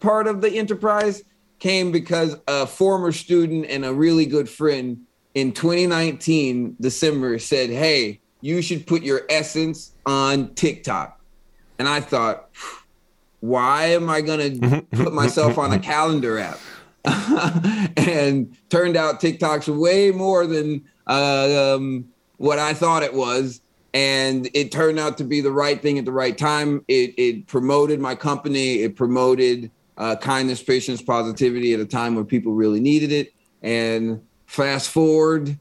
part 0.01 0.27
of 0.27 0.41
the 0.41 0.51
enterprise 0.51 1.23
came 1.59 1.91
because 1.91 2.37
a 2.47 2.67
former 2.67 3.13
student 3.13 3.67
and 3.67 3.85
a 3.85 3.93
really 3.93 4.27
good 4.27 4.49
friend 4.49 5.05
in 5.35 5.53
2019, 5.53 6.77
December, 6.81 7.39
said, 7.39 7.71
Hey, 7.71 8.21
you 8.41 8.63
should 8.63 8.87
put 8.87 9.03
your 9.03 9.23
essence 9.29 9.93
on 10.07 10.55
TikTok. 10.55 11.21
And 11.79 11.89
I 11.89 12.01
thought, 12.01 12.51
why 13.41 13.87
am 13.87 14.11
I 14.11 14.21
going 14.21 14.61
to 14.61 14.83
put 14.91 15.13
myself 15.13 15.59
on 15.59 15.73
a 15.73 15.79
calendar 15.79 16.39
app? 16.39 16.59
and 17.97 18.57
turned 18.69 18.97
out 18.97 19.21
TikTok's 19.21 19.69
way 19.69 20.11
more 20.11 20.47
than 20.47 20.85
uh, 21.07 21.75
um, 21.77 22.09
what 22.37 22.59
I 22.59 22.75
thought 22.75 23.03
it 23.03 23.15
was. 23.15 23.61
And 23.95 24.49
it 24.55 24.71
turned 24.71 24.99
out 24.99 25.17
to 25.19 25.25
be 25.25 25.41
the 25.41 25.51
right 25.51 25.81
thing 25.81 25.99
at 25.99 26.05
the 26.05 26.13
right 26.13 26.37
time. 26.37 26.85
It, 26.89 27.15
it 27.17 27.47
promoted 27.47 28.01
my 28.01 28.15
company. 28.15 28.83
It 28.83 28.97
promoted 28.97 29.71
uh, 29.97 30.17
kindness, 30.17 30.63
patience, 30.63 31.01
positivity 31.01 31.73
at 31.75 31.81
a 31.81 31.87
time 31.87 32.15
when 32.15 32.27
people 32.27 32.53
really 32.53 32.81
needed 32.81 33.13
it. 33.13 33.33
And 33.63 34.21
fast 34.47 34.91
forward, 34.91 35.59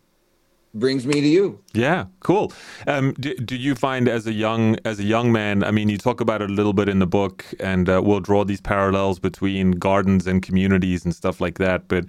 brings 0.73 1.05
me 1.05 1.21
to 1.21 1.27
you. 1.27 1.59
Yeah, 1.77 2.05
cool. 2.21 2.51
Um, 2.87 3.13
do, 3.19 3.35
do, 3.35 3.55
you 3.55 3.75
find 3.75 4.09
as 4.09 4.25
a 4.25 4.33
young 4.33 4.77
as 4.83 4.99
a 4.99 5.03
young 5.03 5.31
man? 5.31 5.63
I 5.63 5.69
mean, 5.69 5.89
you 5.89 5.97
talk 5.97 6.19
about 6.19 6.41
it 6.41 6.49
a 6.49 6.53
little 6.53 6.73
bit 6.73 6.89
in 6.89 6.97
the 6.97 7.05
book, 7.05 7.45
and 7.59 7.87
uh, 7.87 8.01
we'll 8.03 8.19
draw 8.19 8.43
these 8.43 8.59
parallels 8.59 9.19
between 9.19 9.71
gardens 9.71 10.25
and 10.25 10.41
communities 10.41 11.05
and 11.05 11.13
stuff 11.13 11.39
like 11.39 11.59
that. 11.59 11.87
But 11.87 12.05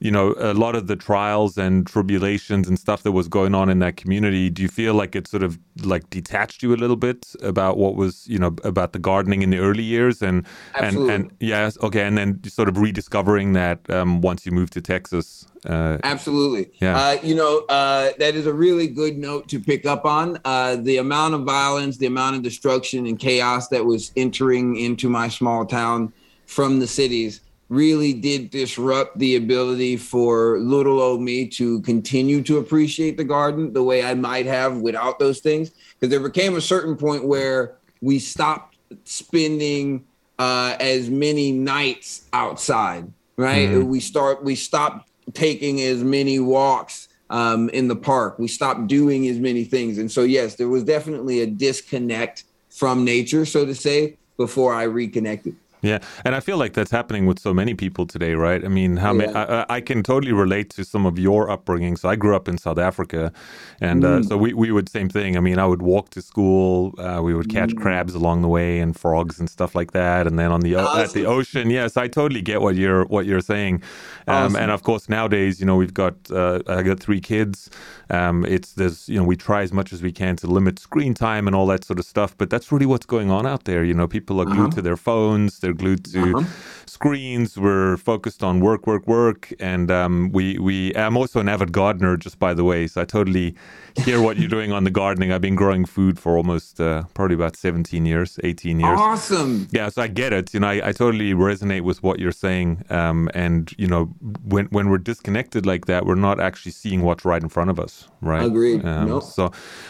you 0.00 0.10
know, 0.10 0.34
a 0.38 0.54
lot 0.54 0.74
of 0.74 0.88
the 0.88 0.96
trials 0.96 1.56
and 1.56 1.86
tribulations 1.86 2.68
and 2.68 2.76
stuff 2.76 3.04
that 3.04 3.12
was 3.12 3.28
going 3.28 3.54
on 3.54 3.68
in 3.68 3.78
that 3.78 3.96
community. 3.96 4.50
Do 4.50 4.60
you 4.60 4.68
feel 4.68 4.94
like 4.94 5.14
it 5.14 5.28
sort 5.28 5.44
of 5.44 5.56
like 5.84 6.10
detached 6.10 6.62
you 6.64 6.74
a 6.74 6.76
little 6.76 6.96
bit 6.96 7.32
about 7.42 7.76
what 7.76 7.94
was 7.94 8.26
you 8.26 8.38
know 8.40 8.56
about 8.64 8.92
the 8.92 8.98
gardening 8.98 9.42
in 9.42 9.50
the 9.50 9.58
early 9.58 9.84
years 9.84 10.20
and 10.20 10.44
Absolutely. 10.74 11.14
and 11.14 11.24
and 11.24 11.32
yes, 11.38 11.78
okay, 11.80 12.02
and 12.02 12.18
then 12.18 12.42
sort 12.44 12.68
of 12.68 12.76
rediscovering 12.76 13.52
that 13.52 13.88
um, 13.88 14.20
once 14.20 14.44
you 14.44 14.50
moved 14.50 14.72
to 14.72 14.80
Texas. 14.80 15.46
Uh, 15.64 15.98
Absolutely. 16.02 16.70
Yeah. 16.80 16.98
Uh, 16.98 17.18
you 17.22 17.34
know, 17.34 17.60
uh, 17.68 18.10
that 18.18 18.34
is 18.34 18.46
a 18.46 18.52
really 18.52 18.88
good 18.88 19.11
note 19.16 19.48
to 19.48 19.60
pick 19.60 19.86
up 19.86 20.04
on. 20.04 20.38
Uh, 20.44 20.76
the 20.76 20.98
amount 20.98 21.34
of 21.34 21.42
violence, 21.42 21.96
the 21.96 22.06
amount 22.06 22.36
of 22.36 22.42
destruction 22.42 23.06
and 23.06 23.18
chaos 23.18 23.68
that 23.68 23.84
was 23.84 24.12
entering 24.16 24.76
into 24.76 25.08
my 25.08 25.28
small 25.28 25.64
town 25.64 26.12
from 26.46 26.78
the 26.78 26.86
cities 26.86 27.40
really 27.68 28.12
did 28.12 28.50
disrupt 28.50 29.18
the 29.18 29.36
ability 29.36 29.96
for 29.96 30.58
little 30.58 31.00
old 31.00 31.22
me 31.22 31.46
to 31.48 31.80
continue 31.80 32.42
to 32.42 32.58
appreciate 32.58 33.16
the 33.16 33.24
garden 33.24 33.72
the 33.72 33.82
way 33.82 34.04
I 34.04 34.12
might 34.12 34.44
have 34.44 34.76
without 34.76 35.18
those 35.18 35.40
things. 35.40 35.70
Because 35.70 36.10
there 36.10 36.20
became 36.20 36.56
a 36.56 36.60
certain 36.60 36.96
point 36.96 37.24
where 37.24 37.76
we 38.02 38.18
stopped 38.18 38.76
spending 39.04 40.04
uh, 40.38 40.76
as 40.80 41.08
many 41.08 41.50
nights 41.52 42.26
outside, 42.32 43.10
right? 43.36 43.70
Mm-hmm. 43.70 43.88
We 43.88 44.00
start 44.00 44.44
we 44.44 44.54
stopped 44.54 45.08
taking 45.32 45.80
as 45.80 46.02
many 46.04 46.38
walks 46.40 47.08
um, 47.32 47.70
in 47.70 47.88
the 47.88 47.96
park. 47.96 48.38
We 48.38 48.46
stopped 48.46 48.86
doing 48.86 49.26
as 49.26 49.38
many 49.38 49.64
things. 49.64 49.98
And 49.98 50.12
so, 50.12 50.22
yes, 50.22 50.54
there 50.54 50.68
was 50.68 50.84
definitely 50.84 51.40
a 51.40 51.46
disconnect 51.46 52.44
from 52.68 53.04
nature, 53.04 53.44
so 53.46 53.64
to 53.64 53.74
say, 53.74 54.16
before 54.36 54.72
I 54.74 54.84
reconnected. 54.84 55.56
Yeah, 55.82 55.98
and 56.24 56.36
I 56.36 56.40
feel 56.40 56.58
like 56.58 56.74
that's 56.74 56.92
happening 56.92 57.26
with 57.26 57.40
so 57.40 57.52
many 57.52 57.74
people 57.74 58.06
today, 58.06 58.34
right? 58.34 58.64
I 58.64 58.68
mean, 58.68 58.98
how 58.98 59.12
yeah. 59.12 59.26
many? 59.26 59.34
I, 59.34 59.66
I, 59.68 59.80
can 59.80 60.04
totally 60.04 60.32
relate 60.32 60.70
to 60.70 60.84
some 60.84 61.06
of 61.06 61.18
your 61.18 61.50
upbringing. 61.50 61.96
So 61.96 62.08
I 62.08 62.14
grew 62.14 62.36
up 62.36 62.46
in 62.46 62.56
South 62.56 62.78
Africa, 62.78 63.32
and 63.80 64.04
uh, 64.04 64.08
mm. 64.08 64.20
uh, 64.20 64.22
so 64.22 64.36
we 64.36 64.54
we 64.54 64.70
would 64.70 64.88
same 64.88 65.08
thing. 65.08 65.36
I 65.36 65.40
mean, 65.40 65.58
I 65.58 65.66
would 65.66 65.82
walk 65.82 66.10
to 66.10 66.22
school. 66.22 66.94
Uh, 66.98 67.20
we 67.20 67.34
would 67.34 67.48
catch 67.48 67.70
mm. 67.70 67.82
crabs 67.82 68.14
along 68.14 68.42
the 68.42 68.48
way 68.48 68.78
and 68.78 68.96
frogs 68.96 69.40
and 69.40 69.50
stuff 69.50 69.74
like 69.74 69.90
that. 69.90 70.28
And 70.28 70.38
then 70.38 70.52
on 70.52 70.60
the 70.60 70.76
awesome. 70.76 71.00
at 71.00 71.12
the 71.12 71.26
ocean, 71.26 71.68
yes, 71.68 71.96
I 71.96 72.06
totally 72.06 72.42
get 72.42 72.62
what 72.62 72.76
you're 72.76 73.04
what 73.06 73.26
you're 73.26 73.40
saying. 73.40 73.82
Um, 74.28 74.36
awesome. 74.36 74.56
And 74.56 74.70
of 74.70 74.84
course, 74.84 75.08
nowadays, 75.08 75.58
you 75.58 75.66
know, 75.66 75.74
we've 75.74 75.94
got 75.94 76.14
uh, 76.30 76.60
I 76.68 76.82
got 76.82 77.00
three 77.00 77.20
kids. 77.20 77.70
Um, 78.08 78.44
it's 78.46 78.74
there's 78.74 79.08
you 79.08 79.18
know 79.18 79.24
we 79.24 79.34
try 79.34 79.62
as 79.62 79.72
much 79.72 79.92
as 79.92 80.00
we 80.00 80.12
can 80.12 80.36
to 80.36 80.46
limit 80.46 80.78
screen 80.78 81.12
time 81.12 81.48
and 81.48 81.56
all 81.56 81.66
that 81.66 81.84
sort 81.84 81.98
of 81.98 82.04
stuff. 82.04 82.36
But 82.38 82.50
that's 82.50 82.70
really 82.70 82.86
what's 82.86 83.06
going 83.06 83.32
on 83.32 83.46
out 83.46 83.64
there. 83.64 83.82
You 83.82 83.94
know, 83.94 84.06
people 84.06 84.40
are 84.40 84.44
glued 84.44 84.60
uh-huh. 84.60 84.76
to 84.76 84.82
their 84.82 84.96
phones. 84.96 85.58
They're 85.58 85.71
glued 85.74 86.04
to 86.06 86.38
uh-huh. 86.38 86.48
screens. 86.86 87.58
We're 87.58 87.96
focused 87.96 88.42
on 88.42 88.60
work, 88.60 88.86
work, 88.86 89.06
work. 89.06 89.52
And 89.60 89.90
um, 89.90 90.30
we 90.32 90.58
we 90.58 90.94
I'm 90.94 91.16
also 91.16 91.40
an 91.40 91.48
avid 91.48 91.72
gardener, 91.72 92.16
just 92.16 92.38
by 92.38 92.54
the 92.54 92.64
way. 92.64 92.86
So 92.86 93.00
I 93.00 93.04
totally 93.04 93.54
hear 93.96 94.20
what 94.20 94.38
you're 94.38 94.48
doing 94.48 94.72
on 94.72 94.84
the 94.84 94.90
gardening. 94.90 95.32
I've 95.32 95.40
been 95.40 95.54
growing 95.54 95.84
food 95.84 96.18
for 96.18 96.36
almost 96.36 96.80
uh, 96.80 97.04
probably 97.14 97.34
about 97.34 97.56
17 97.56 98.06
years, 98.06 98.38
18 98.42 98.80
years. 98.80 98.98
Awesome. 98.98 99.68
Yeah, 99.70 99.88
so 99.88 100.02
I 100.02 100.08
get 100.08 100.32
it. 100.32 100.54
You 100.54 100.60
know, 100.60 100.68
I, 100.68 100.88
I 100.88 100.92
totally 100.92 101.34
resonate 101.34 101.82
with 101.82 102.02
what 102.02 102.18
you're 102.18 102.32
saying. 102.32 102.84
Um, 102.90 103.28
and 103.34 103.72
you 103.78 103.86
know, 103.86 104.06
when 104.44 104.66
when 104.66 104.88
we're 104.88 104.98
disconnected 104.98 105.66
like 105.66 105.86
that, 105.86 106.06
we're 106.06 106.14
not 106.14 106.40
actually 106.40 106.72
seeing 106.72 107.02
what's 107.02 107.24
right 107.24 107.42
in 107.42 107.48
front 107.48 107.70
of 107.70 107.78
us. 107.78 108.08
Right. 108.20 108.44
Agreed. 108.44 108.84
Um, 108.84 109.08
nope. 109.08 109.22
So 109.24 109.46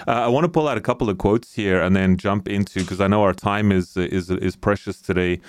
uh, 0.06 0.26
I 0.26 0.28
want 0.28 0.44
to 0.44 0.48
pull 0.48 0.68
out 0.68 0.76
a 0.76 0.80
couple 0.80 1.08
of 1.08 1.18
quotes 1.18 1.54
here 1.54 1.80
and 1.80 1.94
then 1.94 2.16
jump 2.16 2.48
into 2.48 2.80
because 2.80 3.00
I 3.00 3.06
know 3.06 3.22
our 3.22 3.34
time 3.34 3.70
is 3.72 3.96
is 3.96 4.30
is 4.30 4.56
precious 4.56 5.00
today. 5.00 5.40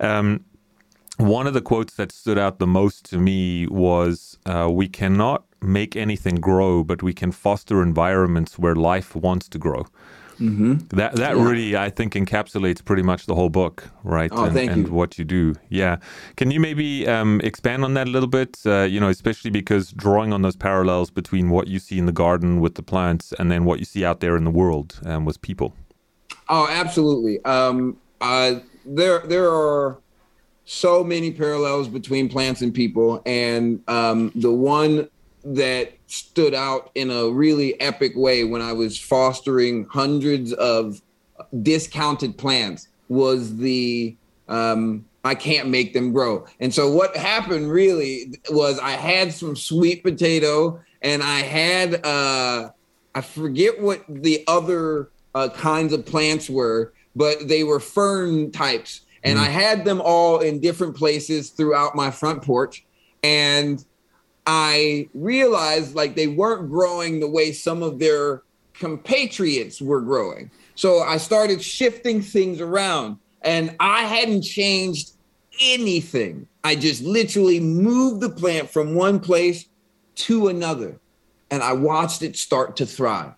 Um, 0.00 0.44
one 1.18 1.46
of 1.46 1.54
the 1.54 1.60
quotes 1.60 1.94
that 1.94 2.10
stood 2.10 2.38
out 2.38 2.58
the 2.58 2.66
most 2.66 3.04
to 3.10 3.18
me 3.18 3.66
was 3.68 4.38
uh, 4.46 4.68
We 4.70 4.88
cannot 4.88 5.44
make 5.60 5.94
anything 5.94 6.36
grow, 6.36 6.82
but 6.82 7.02
we 7.02 7.12
can 7.12 7.32
foster 7.32 7.82
environments 7.82 8.58
where 8.58 8.74
life 8.74 9.14
wants 9.14 9.48
to 9.50 9.58
grow. 9.58 9.86
Mm-hmm. 10.40 10.96
That 10.96 11.14
that 11.16 11.36
yeah. 11.36 11.42
really, 11.42 11.76
I 11.76 11.90
think, 11.90 12.14
encapsulates 12.14 12.84
pretty 12.84 13.02
much 13.02 13.26
the 13.26 13.34
whole 13.34 13.50
book, 13.50 13.88
right? 14.02 14.30
Oh, 14.32 14.46
and, 14.46 14.86
you. 14.88 14.92
what 14.92 15.18
you 15.18 15.24
do. 15.24 15.54
Yeah. 15.68 15.98
Can 16.36 16.50
you 16.50 16.58
maybe 16.58 17.06
um, 17.06 17.40
expand 17.44 17.84
on 17.84 17.94
that 17.94 18.08
a 18.08 18.10
little 18.10 18.28
bit? 18.28 18.58
Uh, 18.66 18.82
you 18.82 18.98
know, 18.98 19.08
especially 19.08 19.50
because 19.50 19.92
drawing 19.92 20.32
on 20.32 20.42
those 20.42 20.56
parallels 20.56 21.10
between 21.10 21.50
what 21.50 21.68
you 21.68 21.78
see 21.78 21.98
in 21.98 22.06
the 22.06 22.12
garden 22.12 22.60
with 22.60 22.74
the 22.74 22.82
plants 22.82 23.32
and 23.38 23.50
then 23.52 23.64
what 23.64 23.78
you 23.78 23.84
see 23.84 24.04
out 24.04 24.20
there 24.20 24.36
in 24.36 24.44
the 24.44 24.50
world 24.50 25.00
um, 25.04 25.24
with 25.24 25.40
people. 25.42 25.74
Oh, 26.48 26.66
absolutely. 26.68 27.44
Um, 27.44 27.98
uh, 28.20 28.60
there, 28.84 29.20
there 29.20 29.50
are 29.50 29.98
so 30.64 31.02
many 31.02 31.30
parallels 31.32 31.88
between 31.88 32.28
plants 32.28 32.62
and 32.62 32.72
people, 32.72 33.22
and 33.26 33.82
um, 33.88 34.32
the 34.34 34.52
one 34.52 35.08
that 35.44 35.92
stood 36.06 36.54
out 36.54 36.90
in 36.94 37.10
a 37.10 37.28
really 37.28 37.80
epic 37.80 38.12
way 38.14 38.44
when 38.44 38.62
I 38.62 38.72
was 38.72 38.98
fostering 38.98 39.86
hundreds 39.90 40.52
of 40.52 41.00
discounted 41.62 42.38
plants 42.38 42.88
was 43.08 43.56
the 43.56 44.16
um, 44.48 45.04
I 45.24 45.34
can't 45.34 45.68
make 45.68 45.92
them 45.92 46.12
grow. 46.12 46.46
And 46.60 46.74
so 46.74 46.90
what 46.90 47.16
happened 47.16 47.70
really 47.70 48.40
was 48.50 48.78
I 48.78 48.92
had 48.92 49.32
some 49.32 49.54
sweet 49.54 50.02
potato 50.02 50.80
and 51.00 51.22
I 51.22 51.40
had 51.40 52.04
uh, 52.04 52.70
I 53.14 53.20
forget 53.20 53.80
what 53.80 54.04
the 54.08 54.44
other 54.48 55.10
uh, 55.34 55.48
kinds 55.50 55.92
of 55.92 56.04
plants 56.04 56.50
were, 56.50 56.92
but 57.14 57.48
they 57.48 57.64
were 57.64 57.80
fern 57.80 58.50
types. 58.50 59.02
And 59.24 59.38
mm. 59.38 59.42
I 59.42 59.46
had 59.46 59.84
them 59.84 60.00
all 60.02 60.40
in 60.40 60.60
different 60.60 60.96
places 60.96 61.50
throughout 61.50 61.94
my 61.94 62.10
front 62.10 62.42
porch. 62.42 62.84
And 63.22 63.84
I 64.46 65.08
realized 65.14 65.94
like 65.94 66.16
they 66.16 66.26
weren't 66.26 66.68
growing 66.68 67.20
the 67.20 67.28
way 67.28 67.52
some 67.52 67.82
of 67.82 67.98
their 67.98 68.42
compatriots 68.72 69.80
were 69.80 70.00
growing. 70.00 70.50
So 70.74 71.00
I 71.00 71.18
started 71.18 71.62
shifting 71.62 72.22
things 72.22 72.60
around 72.60 73.18
and 73.42 73.76
I 73.78 74.02
hadn't 74.02 74.42
changed 74.42 75.12
anything. 75.60 76.48
I 76.64 76.74
just 76.74 77.02
literally 77.02 77.60
moved 77.60 78.20
the 78.20 78.30
plant 78.30 78.70
from 78.70 78.94
one 78.94 79.20
place 79.20 79.66
to 80.14 80.48
another 80.48 80.98
and 81.50 81.62
I 81.62 81.74
watched 81.74 82.22
it 82.22 82.36
start 82.36 82.76
to 82.76 82.86
thrive. 82.86 83.34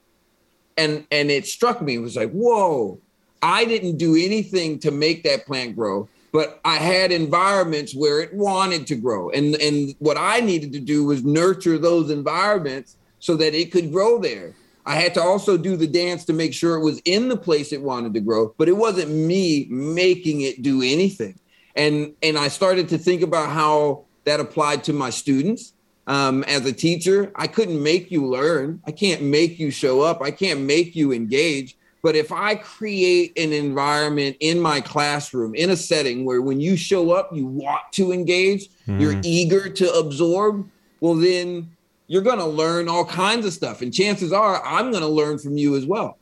And 0.77 1.07
and 1.11 1.31
it 1.31 1.47
struck 1.47 1.83
me 1.83 1.97
it 1.97 1.99
was 1.99 2.17
like, 2.17 2.33
"Whoa, 2.33 3.01
I 3.45 3.65
didn't 3.65 3.99
do 3.99 4.17
anything 4.17 4.79
to 4.81 4.91
make 4.91 5.23
that 5.25 5.47
plant 5.47 5.77
grow 5.77 6.09
but 6.35 6.59
I 6.65 6.79
had 6.79 7.13
environments 7.13 7.95
where 7.95 8.21
it 8.21 8.35
wanted 8.35 8.89
to 8.89 8.97
grow. 8.97 9.31
And, 9.31 9.55
and 9.55 9.95
what 10.01 10.17
I 10.19 10.41
needed 10.41 10.73
to 10.73 10.81
do 10.81 11.05
was 11.05 11.23
nurture 11.23 11.79
those 11.79 12.11
environments 12.11 12.97
so 13.21 13.37
that 13.37 13.55
it 13.55 13.71
could 13.71 13.93
grow 13.93 14.19
there. 14.19 14.53
I 14.85 14.97
had 14.97 15.15
to 15.15 15.23
also 15.23 15.57
do 15.57 15.77
the 15.77 15.87
dance 15.87 16.25
to 16.25 16.33
make 16.33 16.53
sure 16.53 16.75
it 16.75 16.83
was 16.83 17.01
in 17.05 17.29
the 17.29 17.37
place 17.37 17.73
it 17.73 17.81
wanted 17.81 18.15
to 18.15 18.21
grow, 18.21 18.53
but 18.59 18.69
it 18.69 18.77
wasn't 18.77 19.13
me 19.13 19.69
making 19.71 20.41
it 20.41 20.63
do 20.63 20.83
anything. 20.83 21.39
And 21.77 22.15
and 22.21 22.37
I 22.37 22.49
started 22.49 22.89
to 22.89 22.99
think 22.99 23.23
about 23.23 23.51
how 23.51 24.05
that 24.25 24.41
applied 24.41 24.83
to 24.85 24.93
my 24.93 25.11
students. 25.11 25.73
Um, 26.09 26.43
as 26.45 26.67
a 26.67 26.73
teacher, 26.73 27.31
I 27.37 27.47
couldn't 27.47 27.83
make 27.83 28.11
you 28.11 28.27
learn. 28.27 28.83
I 28.87 28.91
can't 28.91 29.23
make 29.23 29.61
you 29.61 29.71
show 29.71 30.03
up. 30.03 30.21
I 30.21 30.33
can't 30.33 30.61
make 30.61 30.97
you 30.97 31.13
engage. 31.13 31.77
But 32.05 32.17
if 32.17 32.33
I 32.33 32.57
create 32.57 33.33
an 33.39 33.55
environment 33.55 34.37
in 34.41 34.61
my 34.61 34.83
classroom, 34.83 35.55
in 35.55 35.71
a 35.71 35.77
setting 35.77 36.27
where 36.27 36.43
when 36.43 36.61
you 36.61 36.77
show 36.77 37.13
up, 37.13 37.31
you 37.33 37.47
want 37.47 37.81
to 37.93 38.13
engage, 38.13 38.69
mm. 38.87 39.01
you're 39.01 39.19
eager 39.23 39.71
to 39.71 39.91
absorb, 39.95 40.69
well, 41.01 41.15
then 41.15 41.75
you're 42.07 42.21
going 42.21 42.41
to 42.41 42.45
learn 42.45 42.91
all 42.91 43.07
kinds 43.07 43.47
of 43.47 43.55
stuff. 43.55 43.81
And 43.81 43.93
chances 43.93 44.35
are 44.35 44.63
I'm 44.67 44.91
going 44.91 45.03
to 45.03 45.09
learn 45.09 45.39
from 45.39 45.57
you 45.57 45.77
as 45.77 45.87
well. 45.87 46.19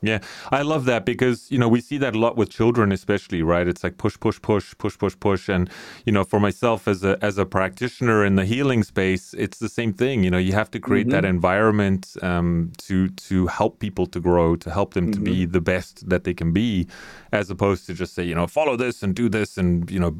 Yeah, 0.00 0.20
I 0.52 0.62
love 0.62 0.84
that 0.84 1.04
because 1.04 1.50
you 1.50 1.58
know 1.58 1.68
we 1.68 1.80
see 1.80 1.98
that 1.98 2.14
a 2.14 2.18
lot 2.18 2.36
with 2.36 2.50
children, 2.50 2.92
especially, 2.92 3.42
right? 3.42 3.66
It's 3.66 3.82
like 3.82 3.96
push, 3.96 4.16
push, 4.20 4.40
push, 4.40 4.72
push, 4.78 4.96
push, 4.96 5.16
push, 5.18 5.48
and 5.48 5.68
you 6.06 6.12
know, 6.12 6.22
for 6.22 6.38
myself 6.38 6.86
as 6.86 7.02
a 7.02 7.18
as 7.20 7.36
a 7.36 7.44
practitioner 7.44 8.24
in 8.24 8.36
the 8.36 8.44
healing 8.44 8.84
space, 8.84 9.34
it's 9.36 9.58
the 9.58 9.68
same 9.68 9.92
thing. 9.92 10.22
You 10.22 10.30
know, 10.30 10.38
you 10.38 10.52
have 10.52 10.70
to 10.70 10.78
create 10.78 11.08
mm-hmm. 11.08 11.22
that 11.22 11.24
environment 11.24 12.16
um, 12.22 12.70
to 12.78 13.08
to 13.08 13.48
help 13.48 13.80
people 13.80 14.06
to 14.06 14.20
grow, 14.20 14.54
to 14.54 14.70
help 14.70 14.94
them 14.94 15.06
mm-hmm. 15.06 15.24
to 15.24 15.30
be 15.32 15.42
mm-hmm. 15.42 15.52
the 15.52 15.60
best 15.60 16.08
that 16.08 16.22
they 16.22 16.34
can 16.34 16.52
be, 16.52 16.86
as 17.32 17.50
opposed 17.50 17.84
to 17.86 17.94
just 17.94 18.14
say, 18.14 18.22
you 18.22 18.36
know, 18.36 18.46
follow 18.46 18.76
this 18.76 19.02
and 19.02 19.16
do 19.16 19.28
this 19.28 19.58
and 19.58 19.90
you 19.90 19.98
know, 19.98 20.16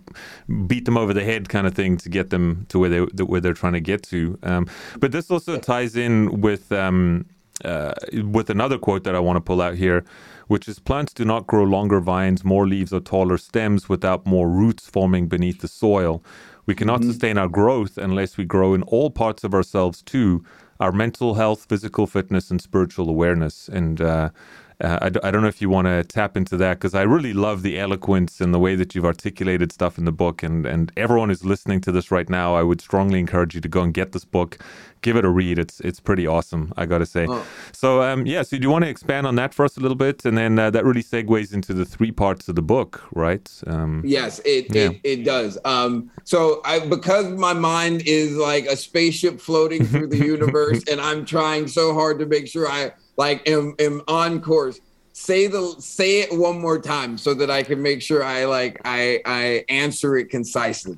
beat 0.67 0.87
them 0.87 0.99
over 0.99 1.15
the 1.15 1.23
head 1.23 1.49
kind 1.49 1.69
of 1.69 1.75
thing 1.75 1.97
to 1.99 2.09
get 2.09 2.31
them 2.31 2.67
to 2.71 2.81
where 2.81 2.91
they 2.91 3.23
where 3.23 3.41
they're 3.41 3.55
trying 3.55 3.75
to 3.75 3.81
get 3.81 4.03
to. 4.03 4.37
Um, 4.43 4.67
but 4.99 5.13
this 5.13 5.31
also 5.31 5.57
ties 5.57 5.95
in 5.95 6.41
with. 6.41 6.73
Um, 6.73 7.27
uh, 7.65 7.95
with 8.25 8.51
another 8.51 8.79
quote 8.79 9.05
that 9.05 9.15
I 9.15 9.21
want 9.21 9.37
to 9.37 9.41
pull 9.41 9.61
out 9.61 9.75
here, 9.75 10.05
which 10.47 10.69
is 10.69 10.79
plants 10.79 11.13
do 11.13 11.25
not 11.25 11.47
grow 11.47 11.65
longer 11.65 12.01
vines, 12.01 12.45
more 12.45 12.67
leaves, 12.67 12.93
or 12.93 13.01
taller 13.01 13.39
stems 13.39 13.89
without 13.89 14.27
more 14.27 14.49
roots 14.49 14.89
forming 14.89 15.29
beneath 15.29 15.61
the 15.61 15.69
soil. 15.69 16.23
We 16.67 16.75
cannot 16.75 17.01
mm-hmm. 17.01 17.11
sustain 17.11 17.39
our 17.39 17.49
growth 17.49 17.97
unless 17.97 18.37
we 18.37 18.45
grow 18.45 18.75
in 18.75 18.83
all 18.83 19.11
parts 19.11 19.45
of 19.45 19.55
ourselves 19.55 20.03
too 20.03 20.45
our 20.81 20.93
mental 20.93 21.35
health, 21.35 21.67
physical 21.69 22.07
fitness, 22.07 22.51
and 22.51 22.61
spiritual 22.61 23.09
awareness. 23.09 23.69
And 23.69 24.01
uh, 24.01 24.31
uh, 24.81 24.99
I 25.03 25.09
d- 25.09 25.21
I 25.25 25.33
don't 25.33 25.43
know 25.43 25.49
if 25.49 25.61
you 25.61 25.69
want 25.69 25.87
to 25.87 26.05
tap 26.05 26.37
into 26.37 26.57
that 26.59 26.75
because 26.75 26.95
I 26.95 27.03
really 27.03 27.33
love 27.33 27.63
the 27.63 27.79
eloquence 27.79 28.41
and 28.41 28.55
the 28.55 28.61
way 28.61 28.77
that 28.77 28.95
you've 28.95 29.05
articulated 29.05 29.73
stuff 29.73 29.99
in 29.99 30.05
the 30.05 30.13
book. 30.13 30.43
And, 30.43 30.65
and 30.67 30.93
everyone 30.97 31.31
who's 31.31 31.45
listening 31.45 31.81
to 31.83 31.93
this 31.93 32.13
right 32.13 32.29
now, 32.29 32.55
I 32.55 32.63
would 32.63 32.81
strongly 32.81 33.19
encourage 33.19 33.57
you 33.57 33.61
to 33.61 33.69
go 33.69 33.83
and 33.83 33.93
get 33.93 34.13
this 34.13 34.25
book, 34.25 34.59
give 35.03 35.17
it 35.17 35.25
a 35.25 35.29
read. 35.29 35.59
It's 35.59 35.81
it's 35.81 35.99
pretty 35.99 36.29
awesome, 36.29 36.73
I 36.77 36.87
got 36.87 36.99
to 36.99 37.07
say. 37.07 37.27
Oh. 37.29 37.45
So, 37.73 38.03
um, 38.03 38.25
yeah, 38.25 38.43
so 38.43 38.57
do 38.57 38.63
you 38.63 38.71
want 38.71 38.85
to 38.85 38.89
expand 38.89 39.27
on 39.27 39.35
that 39.35 39.53
for 39.53 39.65
us 39.65 39.77
a 39.77 39.81
little 39.81 39.97
bit? 39.97 40.25
And 40.25 40.39
then 40.39 40.57
uh, 40.61 40.71
that 40.71 40.85
really 40.85 41.03
segues 41.03 41.53
into 41.53 41.75
the 41.75 41.85
three 41.85 42.13
parts 42.13 42.49
of 42.49 42.55
the 42.55 42.63
book, 42.63 43.03
right? 43.13 43.51
Um, 43.67 44.03
yes, 44.07 44.41
it, 44.45 44.73
yeah. 44.73 44.91
it, 44.91 45.01
it 45.03 45.25
does. 45.25 45.59
Um, 45.65 46.09
so, 46.23 46.61
I 46.65 46.87
because 46.87 47.27
my 47.33 47.53
mind 47.53 48.03
is 48.07 48.37
like 48.37 48.67
a 48.67 48.77
spaceship 48.77 49.41
floating 49.41 49.85
through 49.85 50.07
the 50.07 50.19
universe, 50.35 50.85
and 50.89 51.01
I'm 51.01 51.25
trying 51.25 51.67
so 51.67 51.95
hard 51.95 52.21
to 52.21 52.27
make 52.27 52.47
sure 52.47 52.69
I 52.69 52.93
like 53.19 53.47
am, 53.49 53.75
am 53.79 54.01
on 54.09 54.41
course 54.41 54.81
say 55.13 55.47
the 55.47 55.75
say 55.79 56.21
it 56.21 56.39
one 56.39 56.59
more 56.59 56.81
time 56.81 57.19
so 57.19 57.35
that 57.35 57.51
i 57.51 57.63
can 57.63 57.83
make 57.83 58.01
sure 58.01 58.25
i 58.25 58.45
like 58.45 58.81
i 58.85 59.21
i 59.27 59.65
answer 59.69 60.17
it 60.17 60.31
concisely 60.31 60.97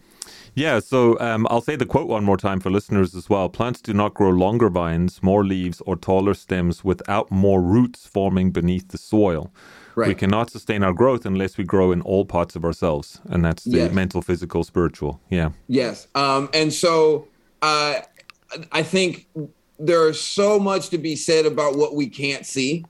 yeah, 0.54 0.80
so 0.80 1.18
um, 1.20 1.46
I'll 1.50 1.60
say 1.60 1.76
the 1.76 1.86
quote 1.86 2.08
one 2.08 2.24
more 2.24 2.36
time 2.36 2.60
for 2.60 2.70
listeners 2.70 3.14
as 3.14 3.30
well. 3.30 3.48
Plants 3.48 3.80
do 3.80 3.94
not 3.94 4.14
grow 4.14 4.30
longer 4.30 4.68
vines, 4.68 5.22
more 5.22 5.44
leaves, 5.44 5.80
or 5.86 5.96
taller 5.96 6.34
stems 6.34 6.84
without 6.84 7.30
more 7.30 7.62
roots 7.62 8.06
forming 8.06 8.50
beneath 8.50 8.88
the 8.88 8.98
soil. 8.98 9.52
Right. 9.94 10.08
We 10.08 10.14
cannot 10.14 10.50
sustain 10.50 10.82
our 10.82 10.92
growth 10.92 11.26
unless 11.26 11.56
we 11.56 11.64
grow 11.64 11.92
in 11.92 12.00
all 12.02 12.24
parts 12.24 12.56
of 12.56 12.64
ourselves, 12.64 13.20
and 13.26 13.44
that's 13.44 13.64
the 13.64 13.78
yes. 13.78 13.92
mental, 13.92 14.22
physical, 14.22 14.64
spiritual. 14.64 15.20
Yeah. 15.30 15.50
Yes, 15.68 16.08
um, 16.14 16.48
and 16.52 16.72
so 16.72 17.28
uh, 17.62 18.00
I 18.72 18.82
think 18.82 19.26
there's 19.80 20.20
so 20.20 20.58
much 20.58 20.90
to 20.90 20.98
be 20.98 21.16
said 21.16 21.46
about 21.46 21.76
what 21.76 21.94
we 21.94 22.06
can't 22.06 22.44
see 22.44 22.84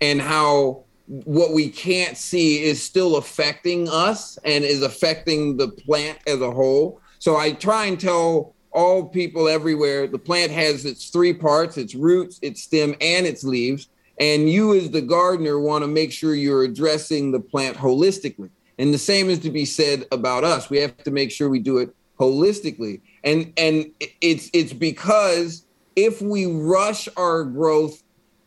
and 0.00 0.20
how 0.20 0.84
what 1.06 1.52
we 1.52 1.68
can't 1.68 2.16
see 2.16 2.62
is 2.62 2.82
still 2.82 3.16
affecting 3.16 3.88
us 3.88 4.38
and 4.44 4.64
is 4.64 4.82
affecting 4.82 5.56
the 5.56 5.68
plant 5.68 6.18
as 6.26 6.40
a 6.40 6.50
whole. 6.50 7.00
So 7.18 7.36
I 7.36 7.52
try 7.52 7.86
and 7.86 7.98
tell 7.98 8.54
all 8.72 9.04
people 9.04 9.48
everywhere 9.48 10.06
the 10.06 10.18
plant 10.18 10.52
has 10.52 10.86
its 10.86 11.10
three 11.10 11.34
parts 11.34 11.76
its 11.76 11.94
roots, 11.94 12.38
its 12.42 12.62
stem, 12.62 12.94
and 13.00 13.26
its 13.26 13.44
leaves. 13.44 13.88
And 14.18 14.50
you, 14.50 14.74
as 14.74 14.90
the 14.90 15.00
gardener, 15.00 15.58
want 15.58 15.82
to 15.82 15.88
make 15.88 16.12
sure 16.12 16.34
you're 16.34 16.64
addressing 16.64 17.32
the 17.32 17.40
plant 17.40 17.76
holistically. 17.76 18.50
And 18.78 18.94
the 18.94 18.98
same 18.98 19.30
is 19.30 19.38
to 19.40 19.50
be 19.50 19.64
said 19.64 20.06
about 20.12 20.44
us. 20.44 20.70
We 20.70 20.78
have 20.78 20.96
to 20.98 21.10
make 21.10 21.30
sure 21.30 21.48
we 21.48 21.58
do 21.58 21.78
it 21.78 21.94
holistically. 22.18 23.00
And 23.24 23.52
and 23.56 23.90
it's 24.20 24.48
it's 24.52 24.72
because 24.72 25.64
if 26.04 26.22
we 26.22 26.46
rush 26.46 27.08
our 27.16 27.44
growth 27.44 28.02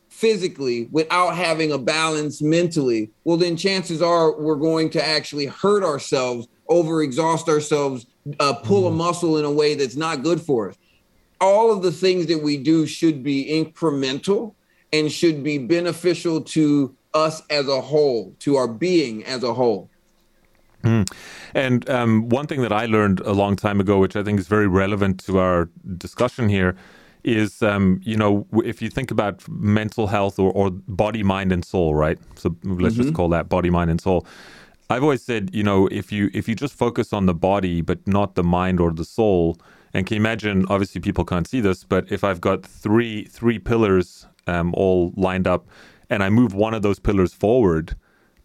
physically 0.10 0.88
without 0.92 1.36
having 1.36 1.72
a 1.72 1.78
balance 1.78 2.42
mentally, 2.42 3.12
well, 3.24 3.38
then 3.38 3.56
chances 3.56 4.02
are 4.02 4.40
we're 4.40 4.56
going 4.56 4.90
to 4.90 5.06
actually 5.06 5.46
hurt 5.46 5.84
ourselves, 5.84 6.48
overexhaust 6.70 7.48
ourselves, 7.48 8.08
uh, 8.40 8.54
pull 8.54 8.88
a 8.88 8.90
mm-hmm. 8.90 8.98
muscle 8.98 9.38
in 9.38 9.46
a 9.46 9.52
way 9.52 9.76
that's 9.76 9.96
not 9.96 10.24
good 10.24 10.42
for 10.42 10.70
us. 10.70 10.78
All 11.40 11.72
of 11.72 11.84
the 11.84 11.92
things 11.92 12.26
that 12.28 12.42
we 12.42 12.58
do 12.58 12.88
should 12.88 13.22
be 13.22 13.46
incremental 13.46 14.56
and 14.92 15.12
should 15.12 15.44
be 15.44 15.58
beneficial 15.58 16.42
to 16.42 16.96
us 17.14 17.44
as 17.50 17.68
a 17.68 17.82
whole, 17.82 18.34
to 18.40 18.56
our 18.56 18.68
being 18.68 19.24
as 19.26 19.44
a 19.44 19.54
whole. 19.54 19.90
Mm. 20.84 21.12
And 21.54 21.90
um, 21.90 22.30
one 22.30 22.48
thing 22.48 22.62
that 22.62 22.72
I 22.72 22.86
learned 22.86 23.20
a 23.22 23.32
long 23.32 23.56
time 23.56 23.80
ago, 23.80 24.00
which 24.00 24.16
I 24.16 24.24
think 24.24 24.40
is 24.40 24.48
very 24.48 24.68
relevant 24.68 25.24
to 25.26 25.38
our 25.38 25.70
discussion 25.98 26.50
here, 26.50 26.76
is 27.24 27.62
um, 27.62 28.00
you 28.04 28.18
know 28.18 28.46
if 28.64 28.82
you 28.82 28.90
think 28.90 29.12
about 29.12 29.48
mental 29.50 30.08
health 30.08 30.40
or, 30.40 30.52
or 30.52 30.72
body 30.72 31.24
mind 31.24 31.52
and 31.52 31.64
soul 31.64 31.96
right 31.96 32.20
so 32.36 32.56
let's 32.64 32.96
mm-hmm. 32.96 33.04
just 33.04 33.14
call 33.14 33.30
that 33.30 33.50
body 33.50 33.70
mind 33.70 33.90
and 33.90 34.02
soul 34.02 34.26
i've 34.90 35.04
always 35.04 35.24
said 35.24 35.50
you 35.54 35.64
know 35.64 35.88
if 35.88 36.12
you 36.12 36.30
if 36.34 36.48
you 36.48 36.56
just 36.56 36.74
focus 36.74 37.14
on 37.14 37.26
the 37.26 37.34
body 37.34 37.82
but 37.82 38.06
not 38.08 38.36
the 38.36 38.44
mind 38.44 38.80
or 38.80 38.92
the 38.92 39.06
soul 39.06 39.58
and 39.94 40.06
can 40.06 40.16
you 40.16 40.22
imagine 40.22 40.66
obviously 40.70 41.00
people 41.00 41.24
can't 41.24 41.48
see 41.48 41.62
this 41.62 41.84
but 41.84 42.12
if 42.12 42.24
i've 42.24 42.42
got 42.42 42.66
three 42.66 43.26
three 43.26 43.60
pillars 43.60 44.28
um, 44.48 44.74
all 44.76 45.14
lined 45.16 45.48
up 45.48 45.68
and 46.10 46.24
i 46.24 46.30
move 46.30 46.54
one 46.54 46.74
of 46.74 46.82
those 46.82 47.00
pillars 47.00 47.34
forward 47.34 47.96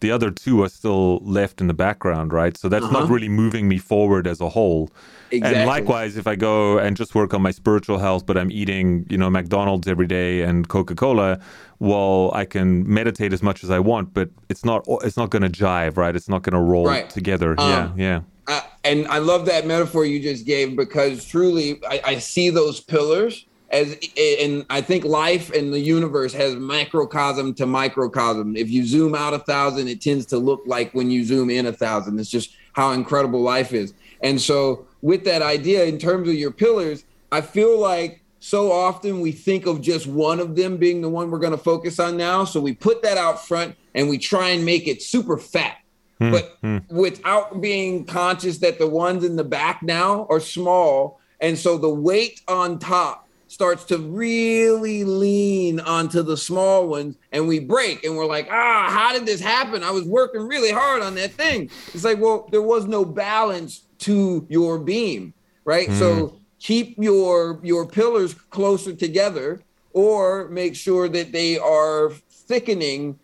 the 0.01 0.11
other 0.11 0.31
two 0.31 0.63
are 0.63 0.69
still 0.69 1.17
left 1.19 1.59
in 1.59 1.67
the 1.67 1.73
background, 1.73 2.31
right? 2.31 2.55
So 2.57 2.69
that's 2.69 2.85
uh-huh. 2.85 3.01
not 3.01 3.09
really 3.09 3.29
moving 3.29 3.67
me 3.67 3.77
forward 3.77 4.27
as 4.27 4.39
a 4.39 4.49
whole. 4.49 4.89
Exactly. 5.31 5.59
And 5.59 5.67
likewise, 5.67 6.17
if 6.17 6.25
I 6.25 6.35
go 6.35 6.79
and 6.79 6.97
just 6.97 7.13
work 7.13 7.33
on 7.33 7.41
my 7.41 7.51
spiritual 7.51 7.99
health, 7.99 8.25
but 8.25 8.37
I'm 8.37 8.51
eating, 8.51 9.05
you 9.09 9.17
know, 9.17 9.29
McDonald's 9.29 9.87
every 9.87 10.07
day 10.07 10.41
and 10.41 10.67
Coca 10.67 10.95
Cola, 10.95 11.39
well, 11.79 12.31
I 12.33 12.45
can 12.45 12.91
meditate 12.91 13.33
as 13.33 13.43
much 13.43 13.63
as 13.63 13.69
I 13.69 13.79
want, 13.79 14.13
but 14.13 14.29
it's 14.49 14.65
not 14.65 14.85
it's 15.03 15.17
not 15.17 15.29
going 15.29 15.43
to 15.43 15.49
jive, 15.49 15.97
right? 15.97 16.15
It's 16.15 16.29
not 16.29 16.43
going 16.43 16.53
to 16.53 16.59
roll 16.59 16.85
right. 16.85 17.09
together. 17.09 17.55
Um, 17.59 17.69
yeah, 17.69 17.91
yeah. 17.97 18.21
Uh, 18.47 18.61
and 18.83 19.07
I 19.07 19.19
love 19.19 19.45
that 19.45 19.67
metaphor 19.67 20.05
you 20.05 20.19
just 20.19 20.45
gave 20.45 20.75
because 20.75 21.23
truly, 21.25 21.79
I, 21.87 22.01
I 22.03 22.17
see 22.17 22.49
those 22.49 22.81
pillars 22.81 23.45
as 23.71 23.97
and 24.17 24.65
I 24.69 24.81
think 24.81 25.03
life 25.05 25.51
and 25.51 25.71
the 25.71 25.79
universe 25.79 26.33
has 26.33 26.55
macrocosm 26.55 27.53
to 27.55 27.65
microcosm. 27.65 28.55
If 28.55 28.69
you 28.69 28.85
zoom 28.85 29.13
out 29.15 29.33
a 29.33 29.39
thousand, 29.39 29.87
it 29.87 30.01
tends 30.01 30.25
to 30.27 30.37
look 30.37 30.63
like 30.65 30.91
when 30.93 31.11
you 31.11 31.23
zoom 31.23 31.49
in 31.49 31.67
a 31.67 31.73
thousand. 31.73 32.19
It's 32.19 32.29
just 32.29 32.55
how 32.73 32.91
incredible 32.91 33.41
life 33.41 33.73
is. 33.73 33.93
And 34.21 34.41
so, 34.41 34.87
with 35.01 35.23
that 35.25 35.41
idea, 35.41 35.85
in 35.85 35.97
terms 35.97 36.27
of 36.27 36.35
your 36.35 36.51
pillars, 36.51 37.05
I 37.31 37.41
feel 37.41 37.79
like 37.79 38.21
so 38.39 38.71
often 38.71 39.21
we 39.21 39.31
think 39.31 39.65
of 39.65 39.81
just 39.81 40.07
one 40.07 40.39
of 40.39 40.55
them 40.55 40.77
being 40.77 41.01
the 41.01 41.09
one 41.09 41.29
we're 41.29 41.39
going 41.39 41.51
to 41.51 41.57
focus 41.57 41.99
on 41.99 42.17
now. 42.17 42.45
So 42.45 42.59
we 42.59 42.73
put 42.73 43.01
that 43.03 43.17
out 43.17 43.45
front 43.45 43.75
and 43.93 44.09
we 44.09 44.17
try 44.17 44.49
and 44.49 44.65
make 44.65 44.87
it 44.87 45.01
super 45.01 45.37
fat. 45.37 45.77
Mm, 46.21 46.31
but 46.31 46.61
mm. 46.61 46.89
without 46.89 47.61
being 47.61 48.05
conscious 48.05 48.57
that 48.59 48.79
the 48.79 48.87
ones 48.87 49.23
in 49.23 49.35
the 49.35 49.43
back 49.43 49.83
now 49.83 50.25
are 50.29 50.39
small. 50.39 51.19
And 51.41 51.57
so 51.57 51.77
the 51.77 51.89
weight 51.89 52.41
on 52.47 52.79
top 52.79 53.27
starts 53.49 53.83
to 53.83 53.97
really 53.97 55.03
lean 55.03 55.79
onto 55.79 56.21
the 56.21 56.37
small 56.37 56.87
ones 56.87 57.17
and 57.31 57.47
we 57.47 57.59
break 57.59 58.03
and 58.03 58.15
we're 58.15 58.25
like 58.25 58.47
ah 58.51 58.87
how 58.89 59.11
did 59.11 59.25
this 59.25 59.41
happen 59.41 59.83
i 59.83 59.89
was 59.89 60.03
working 60.03 60.47
really 60.47 60.71
hard 60.71 61.01
on 61.01 61.15
that 61.15 61.31
thing 61.31 61.69
it's 61.93 62.03
like 62.03 62.19
well 62.19 62.47
there 62.51 62.61
was 62.61 62.85
no 62.85 63.03
balance 63.03 63.85
to 63.97 64.45
your 64.49 64.77
beam 64.77 65.33
right 65.65 65.89
mm. 65.89 65.97
so 65.97 66.37
keep 66.59 66.95
your 66.99 67.59
your 67.63 67.87
pillars 67.87 68.35
closer 68.35 68.93
together 68.93 69.59
or 69.93 70.47
make 70.49 70.75
sure 70.75 71.09
that 71.09 71.31
they 71.31 71.57
are 71.57 72.11
thickening 72.29 73.17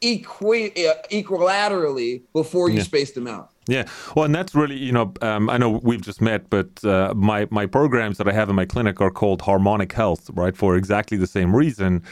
equi- 0.00 0.70
equilaterally 1.10 2.22
before 2.32 2.70
you 2.70 2.78
yeah. 2.78 2.82
space 2.82 3.12
them 3.12 3.26
out 3.26 3.50
yeah, 3.68 3.86
well, 4.14 4.24
and 4.24 4.34
that's 4.34 4.54
really, 4.54 4.76
you 4.76 4.92
know, 4.92 5.12
um, 5.22 5.50
I 5.50 5.58
know 5.58 5.80
we've 5.82 6.00
just 6.00 6.20
met, 6.20 6.48
but 6.50 6.84
uh, 6.84 7.12
my 7.16 7.48
my 7.50 7.66
programs 7.66 8.16
that 8.18 8.28
I 8.28 8.32
have 8.32 8.48
in 8.48 8.54
my 8.54 8.64
clinic 8.64 9.00
are 9.00 9.10
called 9.10 9.42
Harmonic 9.42 9.92
Health, 9.92 10.30
right? 10.34 10.56
For 10.56 10.76
exactly 10.76 11.16
the 11.16 11.26
same 11.26 11.54
reason, 11.54 12.04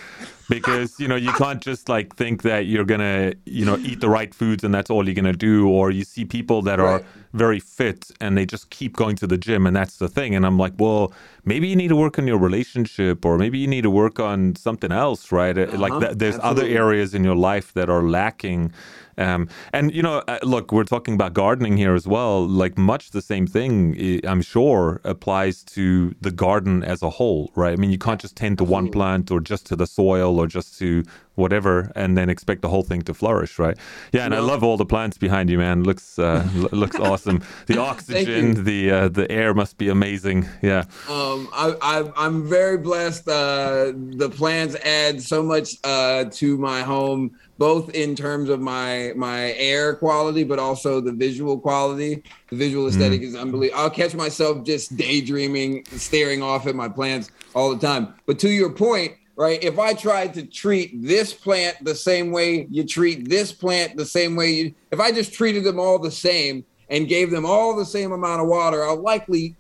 because 0.49 0.99
you 0.99 1.07
know 1.07 1.15
you 1.15 1.33
can't 1.33 1.63
just 1.63 1.89
like 1.89 2.17
think 2.17 2.43
that 2.43 2.67
you're 2.67 2.85
gonna, 2.85 3.35
you 3.47 3.65
know, 3.65 3.77
eat 3.79 4.01
the 4.01 4.09
right 4.09 4.35
foods 4.35 4.65
and 4.65 4.75
that's 4.75 4.91
all 4.91 5.07
you're 5.07 5.15
gonna 5.15 5.33
do, 5.33 5.69
or 5.69 5.93
you 5.93 6.03
see 6.03 6.25
people 6.25 6.61
that 6.63 6.81
right. 6.81 7.03
are 7.03 7.07
very 7.35 7.61
fit 7.61 8.11
and 8.21 8.37
they 8.37 8.47
just 8.47 8.71
keep 8.71 8.97
going 8.97 9.15
to 9.17 9.27
the 9.27 9.39
gym 9.39 9.65
and 9.65 9.77
that's 9.77 9.99
the 9.99 10.09
thing, 10.09 10.35
and 10.35 10.45
I'm 10.45 10.59
like, 10.59 10.73
well, 10.79 11.13
maybe 11.45 11.69
you 11.69 11.77
need 11.77 11.89
to 11.89 11.97
work 11.97 12.19
on 12.19 12.27
your 12.27 12.39
relationship, 12.39 13.25
or 13.25 13.39
maybe 13.39 13.59
you 13.59 13.69
need 13.69 13.83
to 13.83 13.91
work 13.91 14.19
on 14.19 14.57
something 14.57 14.91
else, 14.91 15.31
right? 15.31 15.57
Uh-huh. 15.57 15.79
Like 15.79 16.01
th- 16.01 16.19
there's 16.19 16.35
Absolutely. 16.35 16.65
other 16.65 16.85
areas 16.85 17.15
in 17.15 17.23
your 17.23 17.37
life 17.37 17.73
that 17.75 17.89
are 17.89 18.03
lacking 18.03 18.73
um, 19.19 19.49
and 19.73 19.95
you 19.95 20.03
know, 20.03 20.23
uh, 20.29 20.39
look, 20.43 20.73
we're 20.73 20.85
talking 20.85 21.15
about 21.15 21.35
gardening 21.35 21.77
here 21.77 21.95
as 21.95 22.07
well. 22.07 22.47
Like 22.47 22.79
much 22.79 23.11
the 23.11 23.23
same 23.23 23.47
thing, 23.47 24.21
I'm 24.25 24.43
sure, 24.43 25.01
applies 25.05 25.63
to 25.65 26.15
the 26.21 26.31
garden 26.31 26.83
as 26.83 27.03
a 27.03 27.11
whole, 27.11 27.51
right? 27.55 27.73
I 27.73 27.77
mean, 27.77 27.91
you 27.91 27.99
can't 27.99 28.21
just 28.21 28.37
tend 28.37 28.59
to 28.59 28.65
one 28.65 28.91
plant 28.91 29.31
or 29.31 29.41
just 29.41 29.67
to 29.67 29.77
the 29.77 29.87
soil 29.87 30.39
or 30.39 30.47
just 30.47 30.79
to 30.79 31.05
whatever, 31.35 31.91
and 31.97 32.17
then 32.17 32.31
expect 32.31 32.63
the 32.63 32.69
whole 32.69 32.83
thing 32.83 33.03
to 33.03 33.15
flourish, 33.15 33.59
right? 33.59 33.77
Yeah, 34.13 34.23
and 34.23 34.31
no. 34.31 34.39
I 34.39 34.41
love 34.41 34.63
all 34.63 34.77
the 34.77 34.87
plants 34.87 35.19
behind 35.19 35.51
you, 35.51 35.59
man. 35.59 35.83
Looks 35.83 36.19
uh, 36.19 36.49
looks 36.73 36.97
awesome. 36.97 37.43
The 37.67 37.79
oxygen, 37.79 38.65
the 38.65 38.91
uh, 38.91 39.09
the 39.09 39.31
air 39.31 39.55
must 39.55 39.79
be 39.79 39.89
amazing. 39.89 40.49
Yeah. 40.63 40.85
Um, 41.09 41.49
I, 41.53 41.75
I 42.17 42.27
am 42.27 42.49
very 42.49 42.79
blessed. 42.79 43.29
Uh, 43.29 43.93
the 43.95 44.31
plants 44.31 44.77
add 44.77 45.23
so 45.23 45.43
much 45.43 45.77
uh, 45.85 46.25
to 46.33 46.57
my 46.59 46.83
home 46.83 47.37
both 47.59 47.91
in 47.95 48.17
terms 48.17 48.49
of 48.49 48.61
my 48.61 49.13
my 49.17 49.53
air 49.53 49.95
quality, 49.95 50.45
but 50.45 50.59
also 50.59 51.01
the 51.01 51.13
visual 51.13 51.59
quality. 51.59 52.23
The 52.51 52.57
visual 52.57 52.89
aesthetic 52.89 53.21
mm. 53.21 53.25
is 53.25 53.37
unbelievable. 53.37 53.81
I'll 53.81 53.91
catch 53.91 54.15
myself 54.15 54.65
just 54.65 54.97
daydreaming, 54.97 55.85
staring 55.87 56.43
off 56.43 56.67
at 56.67 56.75
my 56.75 56.89
plants 56.89 57.31
all 57.55 57.75
the 57.75 57.85
time. 57.85 58.15
But 58.27 58.39
to 58.41 58.51
your 58.51 58.71
point, 58.71 59.15
right? 59.37 59.63
If 59.63 59.79
I 59.79 59.95
tried 59.95 60.35
to 60.35 60.45
treat 60.45 61.03
this 61.03 61.33
plant 61.33 61.77
the 61.83 61.95
same 61.95 62.31
way 62.31 62.67
you 62.71 62.85
treat 62.85 63.29
this 63.29 63.53
plant 63.53 63.97
the 63.97 64.07
same 64.07 64.37
way 64.37 64.51
you, 64.53 64.75
if 64.91 65.01
I 65.01 65.13
just 65.13 65.33
treated 65.33 65.65
them 65.65 65.79
all 65.79 65.99
the 65.99 66.11
same 66.11 66.65
and 66.89 67.09
gave 67.09 67.31
them 67.31 67.47
all 67.47 67.75
the 67.75 67.85
same 67.85 68.13
amount 68.13 68.43
of 68.43 68.49
water, 68.49 68.85
I'll 68.85 69.01
likely 69.01 69.57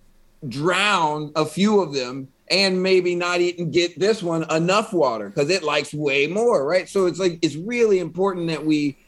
drown 0.49 1.33
a 1.37 1.45
few 1.45 1.81
of 1.81 1.95
them 1.95 2.29
and 2.51 2.83
maybe 2.83 3.15
not 3.15 3.41
even 3.41 3.71
get 3.71 3.99
this 3.99 4.23
one 4.23 4.51
enough 4.51 4.93
water 4.93 5.31
because 5.31 5.51
it 5.51 5.63
likes 5.63 5.95
way 5.95 6.27
more, 6.27 6.67
right? 6.67 6.89
So 6.89 7.07
it's 7.07 7.19
like 7.19 7.39
it's 7.43 7.57
really 7.57 7.99
important 7.99 8.49
that 8.49 8.65
we 8.65 8.99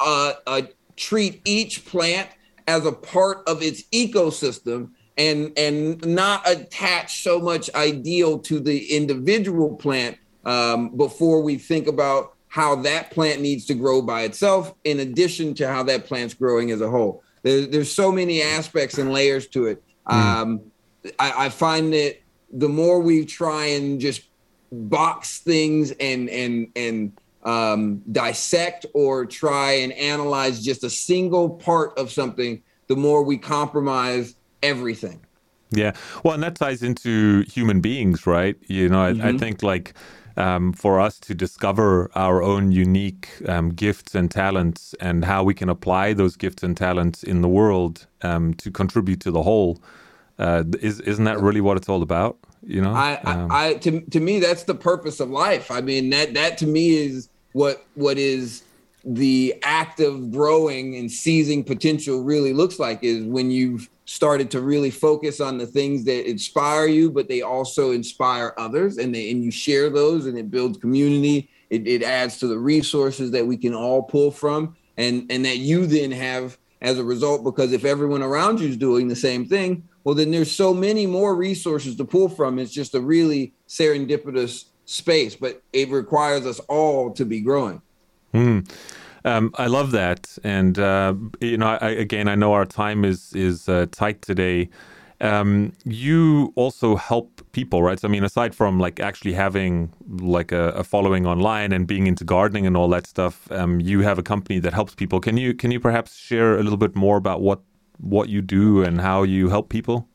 uh, 0.00 0.32
uh, 0.46 0.62
treat 0.96 1.40
each 1.44 1.84
plant 1.84 2.28
as 2.66 2.84
a 2.84 2.92
part 2.92 3.48
of 3.48 3.62
its 3.62 3.82
ecosystem 3.92 4.90
and 5.16 5.52
and 5.56 6.04
not 6.04 6.48
attach 6.48 7.22
so 7.22 7.38
much 7.38 7.72
ideal 7.74 8.38
to 8.40 8.60
the 8.60 8.94
individual 8.94 9.74
plant 9.76 10.18
um, 10.44 10.96
before 10.96 11.42
we 11.42 11.56
think 11.56 11.86
about 11.86 12.34
how 12.48 12.76
that 12.76 13.10
plant 13.10 13.40
needs 13.40 13.66
to 13.66 13.74
grow 13.74 14.02
by 14.02 14.22
itself 14.22 14.74
in 14.84 15.00
addition 15.00 15.54
to 15.54 15.66
how 15.66 15.82
that 15.82 16.06
plant's 16.06 16.34
growing 16.34 16.70
as 16.70 16.80
a 16.80 16.90
whole 16.90 17.22
there, 17.42 17.66
there's 17.66 17.90
so 17.90 18.12
many 18.12 18.42
aspects 18.42 18.98
and 18.98 19.12
layers 19.12 19.46
to 19.46 19.66
it 19.66 19.82
mm. 20.06 20.12
um, 20.12 20.60
I, 21.18 21.46
I, 21.46 21.48
find 21.48 21.92
that 21.92 22.18
the 22.52 22.68
more 22.68 23.00
we 23.00 23.24
try 23.24 23.66
and 23.66 24.00
just 24.00 24.22
box 24.72 25.38
things 25.38 25.92
and 25.92 26.28
and 26.28 26.68
and 26.76 27.12
um, 27.44 28.02
dissect 28.10 28.86
or 28.92 29.24
try 29.24 29.72
and 29.72 29.92
analyze 29.92 30.62
just 30.62 30.82
a 30.82 30.90
single 30.90 31.48
part 31.48 31.96
of 31.96 32.10
something, 32.10 32.60
the 32.88 32.96
more 32.96 33.22
we 33.22 33.38
compromise 33.38 34.34
everything. 34.62 35.20
Yeah, 35.70 35.92
well, 36.24 36.34
and 36.34 36.42
that 36.42 36.56
ties 36.56 36.82
into 36.82 37.42
human 37.42 37.80
beings, 37.80 38.26
right? 38.26 38.56
You 38.66 38.88
know, 38.88 39.02
I, 39.02 39.12
mm-hmm. 39.12 39.26
I 39.26 39.38
think 39.38 39.62
like 39.62 39.94
um, 40.36 40.72
for 40.72 41.00
us 41.00 41.18
to 41.20 41.34
discover 41.34 42.10
our 42.14 42.42
own 42.42 42.72
unique 42.72 43.28
um, 43.48 43.70
gifts 43.70 44.14
and 44.14 44.30
talents 44.30 44.94
and 45.00 45.24
how 45.24 45.42
we 45.42 45.54
can 45.54 45.68
apply 45.68 46.12
those 46.12 46.36
gifts 46.36 46.62
and 46.62 46.76
talents 46.76 47.22
in 47.22 47.42
the 47.42 47.48
world 47.48 48.06
um, 48.22 48.54
to 48.54 48.70
contribute 48.70 49.20
to 49.20 49.30
the 49.30 49.42
whole. 49.42 49.80
Uh, 50.38 50.64
is 50.80 51.00
isn't 51.00 51.24
that 51.24 51.40
really 51.40 51.60
what 51.60 51.76
it's 51.76 51.88
all 51.88 52.02
about? 52.02 52.38
You 52.62 52.82
know, 52.82 52.92
I, 52.92 53.20
um, 53.24 53.50
I, 53.50 53.68
I, 53.68 53.74
to 53.74 54.00
to 54.00 54.20
me 54.20 54.40
that's 54.40 54.64
the 54.64 54.74
purpose 54.74 55.20
of 55.20 55.30
life. 55.30 55.70
I 55.70 55.80
mean 55.80 56.10
that 56.10 56.34
that 56.34 56.58
to 56.58 56.66
me 56.66 56.96
is 56.96 57.28
what 57.52 57.84
what 57.94 58.18
is 58.18 58.64
the 59.04 59.54
act 59.62 60.00
of 60.00 60.32
growing 60.32 60.96
and 60.96 61.10
seizing 61.10 61.62
potential 61.62 62.22
really 62.24 62.52
looks 62.52 62.80
like 62.80 63.04
is 63.04 63.24
when 63.24 63.50
you've 63.52 63.88
started 64.04 64.50
to 64.50 64.60
really 64.60 64.90
focus 64.90 65.40
on 65.40 65.58
the 65.58 65.66
things 65.66 66.04
that 66.04 66.28
inspire 66.28 66.86
you, 66.86 67.10
but 67.10 67.28
they 67.28 67.42
also 67.42 67.92
inspire 67.92 68.54
others, 68.58 68.98
and 68.98 69.14
they 69.14 69.30
and 69.30 69.44
you 69.44 69.50
share 69.50 69.90
those, 69.90 70.26
and 70.26 70.36
it 70.36 70.50
builds 70.50 70.78
community. 70.78 71.48
It, 71.70 71.86
it 71.86 72.02
adds 72.02 72.38
to 72.38 72.46
the 72.46 72.58
resources 72.58 73.32
that 73.32 73.46
we 73.46 73.56
can 73.56 73.74
all 73.74 74.02
pull 74.02 74.30
from, 74.30 74.76
and 74.96 75.26
and 75.30 75.44
that 75.44 75.58
you 75.58 75.86
then 75.86 76.10
have 76.10 76.56
as 76.82 76.98
a 76.98 77.04
result. 77.04 77.44
Because 77.44 77.72
if 77.72 77.84
everyone 77.84 78.22
around 78.22 78.60
you 78.60 78.68
is 78.68 78.76
doing 78.76 79.08
the 79.08 79.16
same 79.16 79.46
thing, 79.46 79.88
well, 80.06 80.14
then 80.14 80.30
there's 80.30 80.52
so 80.52 80.72
many 80.72 81.04
more 81.04 81.34
resources 81.34 81.96
to 81.96 82.04
pull 82.04 82.28
from. 82.28 82.60
It's 82.60 82.72
just 82.72 82.94
a 82.94 83.00
really 83.00 83.52
serendipitous 83.66 84.66
space, 84.84 85.34
but 85.34 85.60
it 85.72 85.90
requires 85.90 86.46
us 86.46 86.60
all 86.68 87.10
to 87.14 87.24
be 87.24 87.40
growing. 87.40 87.82
Hmm. 88.30 88.60
Um, 89.24 89.50
I 89.58 89.66
love 89.66 89.90
that, 89.90 90.38
and 90.44 90.78
uh, 90.78 91.14
you 91.40 91.58
know, 91.58 91.66
I, 91.66 91.88
again, 91.88 92.28
I 92.28 92.36
know 92.36 92.52
our 92.52 92.64
time 92.64 93.04
is 93.04 93.32
is 93.34 93.68
uh, 93.68 93.86
tight 93.90 94.22
today. 94.22 94.68
Um, 95.20 95.72
you 95.84 96.52
also 96.54 96.94
help 96.94 97.40
people, 97.50 97.82
right? 97.82 97.98
So, 97.98 98.06
I 98.06 98.10
mean, 98.10 98.22
aside 98.22 98.54
from 98.54 98.78
like 98.78 99.00
actually 99.00 99.32
having 99.32 99.92
like 100.20 100.52
a, 100.52 100.68
a 100.68 100.84
following 100.84 101.26
online 101.26 101.72
and 101.72 101.84
being 101.84 102.06
into 102.06 102.22
gardening 102.22 102.64
and 102.64 102.76
all 102.76 102.88
that 102.90 103.08
stuff, 103.08 103.50
um, 103.50 103.80
you 103.80 104.02
have 104.02 104.20
a 104.20 104.22
company 104.22 104.60
that 104.60 104.72
helps 104.72 104.94
people. 104.94 105.18
Can 105.18 105.36
you 105.36 105.52
can 105.52 105.72
you 105.72 105.80
perhaps 105.80 106.14
share 106.16 106.56
a 106.56 106.62
little 106.62 106.78
bit 106.78 106.94
more 106.94 107.16
about 107.16 107.40
what 107.40 107.60
what 107.98 108.28
you 108.28 108.42
do 108.42 108.82
and 108.82 109.00
how 109.00 109.22
you 109.22 109.48
help 109.48 109.68
people? 109.68 110.08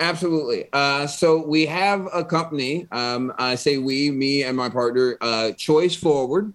Absolutely. 0.00 0.68
Uh, 0.72 1.06
so 1.06 1.44
we 1.44 1.66
have 1.66 2.08
a 2.14 2.24
company. 2.24 2.86
Um, 2.92 3.32
I 3.38 3.56
say 3.56 3.78
we, 3.78 4.10
me, 4.10 4.44
and 4.44 4.56
my 4.56 4.68
partner, 4.68 5.18
uh, 5.20 5.52
Choice 5.52 5.96
Forward, 5.96 6.52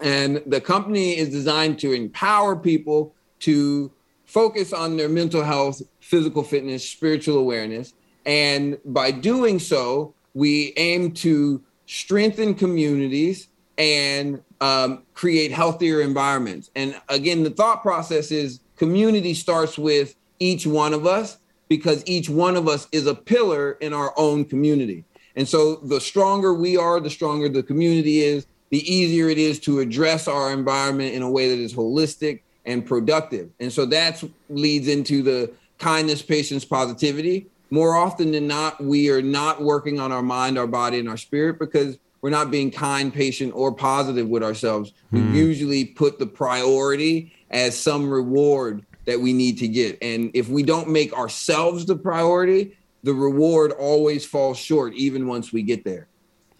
and 0.00 0.42
the 0.46 0.60
company 0.60 1.16
is 1.16 1.30
designed 1.30 1.78
to 1.80 1.92
empower 1.92 2.56
people 2.56 3.14
to 3.40 3.92
focus 4.24 4.72
on 4.72 4.96
their 4.96 5.08
mental 5.08 5.42
health, 5.42 5.80
physical 6.00 6.42
fitness, 6.42 6.88
spiritual 6.88 7.38
awareness, 7.38 7.94
and 8.26 8.76
by 8.84 9.10
doing 9.10 9.58
so, 9.58 10.14
we 10.34 10.74
aim 10.76 11.12
to 11.12 11.62
strengthen 11.86 12.54
communities 12.54 13.48
and 13.78 14.42
um, 14.60 15.04
create 15.14 15.50
healthier 15.50 16.02
environments. 16.02 16.70
And 16.76 17.00
again, 17.08 17.42
the 17.42 17.50
thought 17.50 17.80
process 17.80 18.30
is 18.30 18.60
community 18.78 19.34
starts 19.34 19.76
with 19.76 20.14
each 20.38 20.66
one 20.66 20.94
of 20.94 21.06
us 21.06 21.38
because 21.68 22.02
each 22.06 22.30
one 22.30 22.56
of 22.56 22.68
us 22.68 22.88
is 22.92 23.06
a 23.06 23.14
pillar 23.14 23.72
in 23.72 23.92
our 23.92 24.14
own 24.16 24.44
community. 24.44 25.04
And 25.36 25.46
so 25.46 25.76
the 25.76 26.00
stronger 26.00 26.54
we 26.54 26.76
are, 26.76 26.98
the 26.98 27.10
stronger 27.10 27.48
the 27.48 27.62
community 27.62 28.20
is, 28.20 28.46
the 28.70 28.92
easier 28.92 29.28
it 29.28 29.38
is 29.38 29.58
to 29.60 29.80
address 29.80 30.28
our 30.28 30.52
environment 30.52 31.14
in 31.14 31.22
a 31.22 31.30
way 31.30 31.48
that 31.48 31.62
is 31.62 31.74
holistic 31.74 32.40
and 32.66 32.84
productive. 32.84 33.50
And 33.60 33.72
so 33.72 33.86
that 33.86 34.22
leads 34.50 34.88
into 34.88 35.22
the 35.22 35.52
kindness, 35.78 36.22
patience, 36.22 36.64
positivity. 36.64 37.46
More 37.70 37.94
often 37.94 38.32
than 38.32 38.46
not, 38.46 38.82
we 38.82 39.10
are 39.10 39.22
not 39.22 39.62
working 39.62 40.00
on 40.00 40.12
our 40.12 40.22
mind, 40.22 40.58
our 40.58 40.66
body, 40.66 40.98
and 40.98 41.08
our 41.08 41.16
spirit 41.16 41.58
because 41.58 41.98
we're 42.20 42.30
not 42.30 42.50
being 42.50 42.70
kind, 42.70 43.12
patient, 43.12 43.52
or 43.54 43.72
positive 43.72 44.28
with 44.28 44.42
ourselves. 44.42 44.92
We 45.12 45.20
hmm. 45.20 45.34
usually 45.34 45.84
put 45.84 46.18
the 46.18 46.26
priority 46.26 47.32
as 47.50 47.78
some 47.78 48.10
reward 48.10 48.84
that 49.04 49.20
we 49.20 49.32
need 49.32 49.58
to 49.58 49.68
get. 49.68 49.98
And 50.02 50.30
if 50.34 50.48
we 50.48 50.62
don't 50.62 50.88
make 50.88 51.12
ourselves 51.12 51.86
the 51.86 51.96
priority, 51.96 52.76
the 53.02 53.14
reward 53.14 53.72
always 53.72 54.26
falls 54.26 54.58
short, 54.58 54.94
even 54.94 55.26
once 55.26 55.52
we 55.52 55.62
get 55.62 55.84
there. 55.84 56.08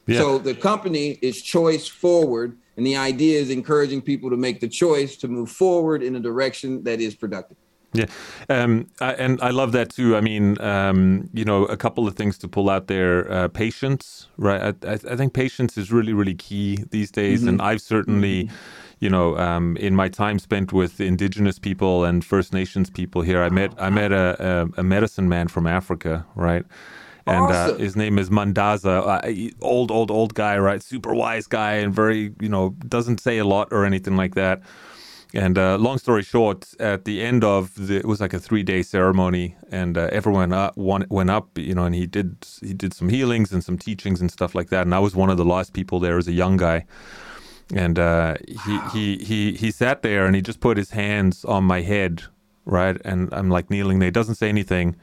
Yeah. 0.07 0.18
So 0.20 0.38
the 0.38 0.55
company 0.55 1.18
is 1.20 1.42
choice 1.42 1.87
forward. 1.87 2.57
And 2.79 2.87
the 2.87 2.96
idea 2.96 3.40
is 3.40 3.51
encouraging 3.51 4.03
people 4.03 4.31
to 4.31 4.37
make 4.37 4.61
the 4.61 4.68
choice 4.68 5.16
to 5.16 5.29
move 5.29 5.51
forward 5.51 6.03
in 6.03 6.14
a 6.16 6.20
direction 6.20 6.85
that 6.85 7.01
is 7.01 7.14
productive. 7.14 7.57
Yeah, 7.92 8.05
um, 8.51 8.87
I, 9.01 9.14
and 9.14 9.40
I 9.40 9.51
love 9.51 9.72
that 9.72 9.90
too. 9.90 10.14
I 10.14 10.20
mean, 10.20 10.61
um, 10.61 11.29
you 11.33 11.44
know, 11.44 11.64
a 11.64 11.77
couple 11.77 12.07
of 12.07 12.16
things 12.16 12.37
to 12.38 12.48
pull 12.48 12.68
out 12.68 12.87
there: 12.87 13.31
uh, 13.33 13.48
patience, 13.48 14.29
right? 14.37 14.77
I, 14.85 14.92
I, 14.92 15.16
think 15.16 15.33
patience 15.33 15.79
is 15.79 15.90
really, 15.90 16.12
really 16.12 16.35
key 16.35 16.85
these 16.90 17.11
days, 17.11 17.40
mm-hmm. 17.40 17.48
and 17.48 17.62
I've 17.62 17.81
certainly. 17.81 18.44
Mm-hmm 18.44 18.57
you 19.00 19.08
know, 19.08 19.37
um, 19.38 19.76
in 19.76 19.94
my 19.94 20.08
time 20.08 20.38
spent 20.38 20.72
with 20.72 21.00
indigenous 21.00 21.58
people 21.58 22.04
and 22.04 22.24
First 22.24 22.52
Nations 22.52 22.90
people 22.90 23.22
here, 23.22 23.42
I 23.42 23.48
met 23.48 23.72
I 23.78 23.90
met 23.90 24.12
a, 24.12 24.68
a, 24.76 24.80
a 24.80 24.82
medicine 24.82 25.28
man 25.28 25.48
from 25.48 25.66
Africa, 25.66 26.26
right? 26.34 26.64
And 27.26 27.44
uh, 27.44 27.54
awesome. 27.54 27.74
uh, 27.74 27.78
his 27.78 27.94
name 27.94 28.18
is 28.18 28.30
Mandaza, 28.30 29.06
uh, 29.06 29.50
old, 29.61 29.90
old, 29.90 30.11
old 30.11 30.32
guy, 30.32 30.56
right? 30.58 30.82
Super 30.82 31.14
wise 31.14 31.46
guy, 31.46 31.74
and 31.74 31.92
very, 31.94 32.32
you 32.40 32.48
know, 32.48 32.70
doesn't 32.88 33.20
say 33.20 33.37
a 33.37 33.44
lot 33.44 33.68
or 33.70 33.84
anything 33.84 34.16
like 34.16 34.34
that. 34.34 34.62
And 35.34 35.58
uh, 35.58 35.76
long 35.76 35.98
story 35.98 36.22
short, 36.22 36.72
at 36.80 37.04
the 37.04 37.20
end 37.20 37.44
of 37.44 37.74
the, 37.74 37.96
it 37.98 38.06
was 38.06 38.18
like 38.18 38.32
a 38.32 38.38
three 38.38 38.62
day 38.62 38.82
ceremony, 38.82 39.56
and 39.70 39.98
uh, 39.98 40.08
everyone 40.11 40.54
up, 40.54 40.74
went 40.78 41.28
up, 41.30 41.58
you 41.58 41.74
know, 41.74 41.84
and 41.84 41.94
he 41.94 42.06
did 42.06 42.46
he 42.62 42.72
did 42.72 42.94
some 42.94 43.11
healings 43.11 43.52
and 43.52 43.62
some 43.62 43.76
teachings 43.76 44.22
and 44.22 44.32
stuff 44.32 44.54
like 44.54 44.70
that. 44.70 44.82
And 44.87 44.94
I 44.94 44.98
was 44.98 45.14
one 45.14 45.28
of 45.28 45.37
the 45.37 45.44
last 45.44 45.74
people 45.74 46.00
there 46.00 46.16
as 46.16 46.28
a 46.28 46.32
young 46.32 46.56
guy 46.56 46.87
and 47.74 47.98
uh, 47.98 48.37
he, 48.46 48.78
he 48.92 49.16
he 49.18 49.52
he 49.52 49.70
sat 49.70 50.02
there 50.02 50.26
and 50.26 50.35
he 50.35 50.42
just 50.42 50.61
put 50.61 50.76
his 50.76 50.90
hands 50.90 51.44
on 51.44 51.64
my 51.64 51.83
head, 51.83 52.22
right? 52.64 53.00
And 53.04 53.28
I'm 53.33 53.50
like 53.50 53.70
kneeling 53.70 53.98
there. 53.98 54.07
He 54.07 54.12
doesn't 54.12 54.37
say 54.37 54.48
anything, 54.48 54.96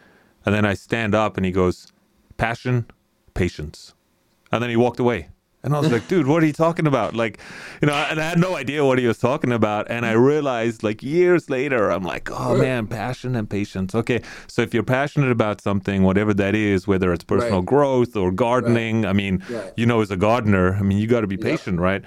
and 0.45 0.54
then 0.54 0.65
I 0.65 0.73
stand 0.73 1.13
up 1.13 1.38
and 1.38 1.45
he 1.45 1.51
goes, 1.51 1.91
"Passion, 2.38 2.86
patience," 3.34 3.93
and 4.51 4.62
then 4.63 4.69
he 4.69 4.75
walked 4.75 4.99
away. 4.99 5.30
And 5.65 5.75
I 5.75 5.80
was 5.80 5.91
like, 5.91 6.08
dude, 6.08 6.28
what 6.28 6.43
are 6.43 6.45
you 6.45 6.54
talking 6.54 6.86
about? 6.86 7.15
Like, 7.15 7.39
you 7.82 7.88
know, 7.88 7.93
and 7.95 8.21
I 8.21 8.30
had 8.30 8.38
no 8.38 8.56
idea 8.56 8.86
what 8.86 8.99
he 8.99 9.08
was 9.08 9.17
talking 9.17 9.51
about. 9.51 9.89
And 9.89 10.06
I 10.06 10.12
realized 10.12 10.84
like 10.84 11.01
years 11.01 11.49
later, 11.49 11.89
I'm 11.89 12.04
like, 12.04 12.30
oh 12.30 12.56
man, 12.56 12.86
passion 12.86 13.36
and 13.36 13.49
patience. 13.49 13.95
Okay. 13.95 14.21
So 14.45 14.62
if 14.62 14.75
you're 14.75 14.84
passionate 14.84 15.32
about 15.32 15.62
something, 15.62 16.04
whatever 16.04 16.36
that 16.36 16.54
is, 16.54 16.88
whether 16.88 17.12
it's 17.13 17.23
personal 17.23 17.62
right. 17.62 17.65
growth 17.65 18.15
or 18.15 18.32
gardening, 18.32 19.01
right. 19.01 19.10
I 19.10 19.13
mean, 19.13 19.43
right. 19.49 19.73
you 19.75 19.88
know, 19.88 20.01
as 20.01 20.12
a 20.12 20.17
gardener, 20.17 20.75
I 20.75 20.84
mean, 20.84 20.99
you 20.99 21.08
got 21.08 21.21
to 21.21 21.28
be 21.28 21.38
patient, 21.38 21.78
yep. 21.78 21.84
right? 21.84 22.04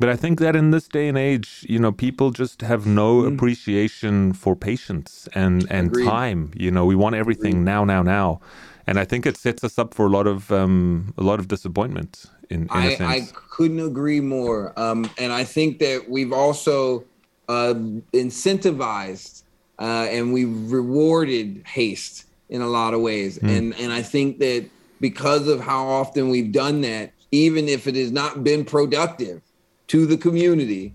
But 0.00 0.08
I 0.08 0.16
think 0.16 0.40
that 0.40 0.56
in 0.56 0.70
this 0.70 0.88
day 0.88 1.08
and 1.08 1.18
age, 1.18 1.64
you 1.68 1.78
know, 1.78 1.92
people 1.92 2.30
just 2.30 2.62
have 2.62 2.86
no 2.86 3.20
mm. 3.20 3.34
appreciation 3.34 4.32
for 4.32 4.56
patience 4.56 5.28
and, 5.34 5.70
and 5.70 5.88
Agreed. 5.88 6.06
time. 6.06 6.52
You 6.56 6.70
know, 6.70 6.86
we 6.86 6.96
want 6.96 7.16
everything 7.16 7.52
Agreed. 7.52 7.64
now, 7.64 7.84
now, 7.84 8.02
now. 8.02 8.40
And 8.86 8.98
I 8.98 9.04
think 9.04 9.26
it 9.26 9.36
sets 9.36 9.62
us 9.62 9.78
up 9.78 9.92
for 9.92 10.06
a 10.06 10.08
lot 10.08 10.26
of 10.26 10.50
um, 10.50 11.12
a 11.18 11.22
lot 11.22 11.38
of 11.38 11.48
disappointment 11.48 12.24
in, 12.48 12.62
in 12.62 12.70
I, 12.70 12.96
I, 12.98 13.28
couldn't 13.50 13.78
agree 13.78 14.20
more. 14.20 14.72
Um, 14.76 15.08
and 15.18 15.32
I 15.32 15.44
think 15.44 15.80
that 15.80 16.08
we've 16.08 16.32
also 16.32 17.04
uh, 17.50 17.74
incentivized 18.14 19.42
uh, 19.78 20.08
and 20.10 20.32
we've 20.32 20.72
rewarded 20.72 21.62
haste 21.66 22.24
in 22.48 22.62
a 22.62 22.66
lot 22.66 22.94
of 22.94 23.02
ways. 23.02 23.38
Mm. 23.38 23.56
And 23.56 23.74
and 23.78 23.92
I 23.92 24.00
think 24.00 24.38
that 24.38 24.66
because 24.98 25.46
of 25.46 25.60
how 25.60 25.86
often 25.86 26.30
we've 26.30 26.52
done 26.52 26.80
that, 26.80 27.12
even 27.32 27.68
if 27.68 27.86
it 27.86 27.96
has 27.96 28.10
not 28.10 28.42
been 28.42 28.64
productive 28.64 29.42
to 29.90 30.06
the 30.06 30.16
community, 30.16 30.94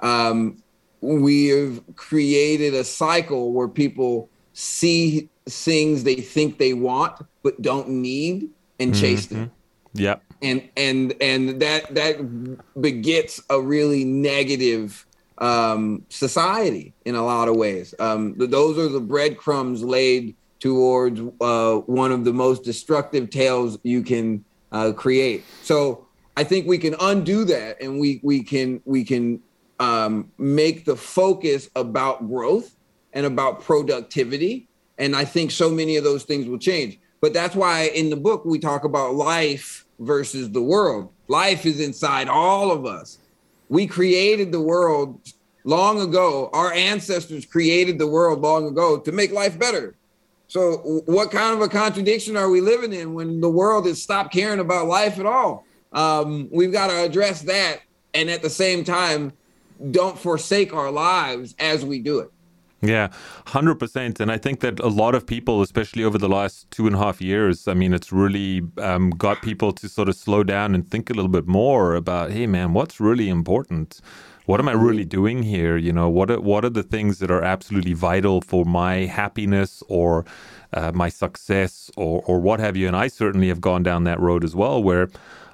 um, 0.00 0.62
we 1.00 1.48
have 1.48 1.82
created 1.96 2.74
a 2.74 2.84
cycle 2.84 3.52
where 3.52 3.68
people 3.68 4.28
see 4.52 5.28
things 5.48 6.02
they 6.02 6.16
think 6.16 6.58
they 6.58 6.72
want 6.72 7.20
but 7.42 7.62
don't 7.62 7.88
need 7.88 8.50
and 8.80 8.94
chase 8.94 9.26
mm-hmm. 9.26 9.42
them. 9.42 9.52
Yep 9.94 10.22
and 10.42 10.68
and 10.76 11.14
and 11.20 11.60
that 11.60 11.94
that 11.94 12.80
begets 12.80 13.40
a 13.50 13.60
really 13.60 14.04
negative 14.04 15.06
um, 15.38 16.04
society 16.08 16.94
in 17.04 17.14
a 17.14 17.24
lot 17.24 17.48
of 17.48 17.56
ways. 17.56 17.94
Um, 17.98 18.34
those 18.36 18.78
are 18.78 18.88
the 18.88 19.00
breadcrumbs 19.00 19.82
laid 19.82 20.34
towards 20.60 21.20
uh, 21.40 21.76
one 21.80 22.12
of 22.12 22.24
the 22.24 22.32
most 22.32 22.64
destructive 22.64 23.28
tales 23.28 23.78
you 23.82 24.02
can 24.02 24.44
uh, 24.72 24.92
create. 24.92 25.44
So 25.62 26.05
I 26.36 26.44
think 26.44 26.66
we 26.66 26.78
can 26.78 26.94
undo 27.00 27.44
that, 27.44 27.80
and 27.80 27.98
we 27.98 28.20
we 28.22 28.42
can 28.42 28.80
we 28.84 29.04
can 29.04 29.40
um, 29.80 30.30
make 30.38 30.84
the 30.84 30.96
focus 30.96 31.70
about 31.74 32.28
growth 32.28 32.76
and 33.12 33.26
about 33.26 33.62
productivity. 33.62 34.68
And 34.98 35.14
I 35.14 35.24
think 35.24 35.50
so 35.50 35.70
many 35.70 35.96
of 35.96 36.04
those 36.04 36.24
things 36.24 36.46
will 36.46 36.58
change. 36.58 36.98
But 37.20 37.32
that's 37.32 37.54
why 37.54 37.84
in 37.94 38.10
the 38.10 38.16
book 38.16 38.44
we 38.44 38.58
talk 38.58 38.84
about 38.84 39.14
life 39.14 39.86
versus 39.98 40.50
the 40.50 40.62
world. 40.62 41.10
Life 41.28 41.66
is 41.66 41.80
inside 41.80 42.28
all 42.28 42.70
of 42.70 42.86
us. 42.86 43.18
We 43.68 43.86
created 43.86 44.52
the 44.52 44.60
world 44.60 45.20
long 45.64 46.00
ago. 46.00 46.50
Our 46.52 46.72
ancestors 46.72 47.44
created 47.44 47.98
the 47.98 48.06
world 48.06 48.40
long 48.40 48.66
ago 48.66 48.98
to 49.00 49.12
make 49.12 49.32
life 49.32 49.58
better. 49.58 49.96
So, 50.48 51.02
what 51.06 51.32
kind 51.32 51.54
of 51.54 51.60
a 51.60 51.68
contradiction 51.68 52.36
are 52.36 52.48
we 52.48 52.60
living 52.60 52.92
in 52.92 53.14
when 53.14 53.40
the 53.40 53.50
world 53.50 53.86
has 53.86 54.00
stopped 54.00 54.32
caring 54.32 54.60
about 54.60 54.86
life 54.86 55.18
at 55.18 55.26
all? 55.26 55.65
Um, 55.96 56.48
we've 56.52 56.72
got 56.72 56.88
to 56.88 57.02
address 57.02 57.42
that. 57.42 57.80
And 58.14 58.30
at 58.30 58.42
the 58.42 58.50
same 58.50 58.84
time, 58.84 59.32
don't 59.90 60.18
forsake 60.18 60.72
our 60.72 60.90
lives 60.90 61.54
as 61.58 61.84
we 61.84 61.98
do 61.98 62.20
it. 62.20 62.30
Yeah, 62.82 63.08
100%. 63.46 64.20
And 64.20 64.30
I 64.30 64.36
think 64.36 64.60
that 64.60 64.78
a 64.80 64.88
lot 64.88 65.14
of 65.14 65.26
people, 65.26 65.62
especially 65.62 66.04
over 66.04 66.18
the 66.18 66.28
last 66.28 66.70
two 66.70 66.86
and 66.86 66.94
a 66.94 66.98
half 66.98 67.20
years, 67.20 67.66
I 67.66 67.74
mean, 67.74 67.94
it's 67.94 68.12
really 68.12 68.62
um, 68.78 69.10
got 69.10 69.40
people 69.42 69.72
to 69.72 69.88
sort 69.88 70.08
of 70.08 70.14
slow 70.14 70.44
down 70.44 70.74
and 70.74 70.86
think 70.86 71.08
a 71.08 71.14
little 71.14 71.30
bit 71.30 71.46
more 71.46 71.94
about, 71.94 72.30
hey, 72.30 72.46
man, 72.46 72.74
what's 72.74 73.00
really 73.00 73.28
important? 73.28 74.00
What 74.44 74.60
am 74.60 74.68
I 74.68 74.72
really 74.72 75.04
doing 75.04 75.42
here? 75.42 75.76
You 75.76 75.92
know, 75.92 76.08
what 76.08 76.30
are, 76.30 76.40
what 76.40 76.64
are 76.64 76.70
the 76.70 76.82
things 76.82 77.18
that 77.18 77.30
are 77.30 77.42
absolutely 77.42 77.94
vital 77.94 78.40
for 78.40 78.64
my 78.64 79.06
happiness 79.06 79.82
or 79.88 80.24
uh, 80.72 80.92
my 80.92 81.08
success 81.08 81.90
or, 81.96 82.22
or 82.26 82.38
what 82.40 82.60
have 82.60 82.76
you? 82.76 82.86
And 82.86 82.94
I 82.94 83.08
certainly 83.08 83.48
have 83.48 83.60
gone 83.60 83.82
down 83.82 84.04
that 84.04 84.20
road 84.20 84.44
as 84.44 84.54
well, 84.54 84.80
where 84.82 85.08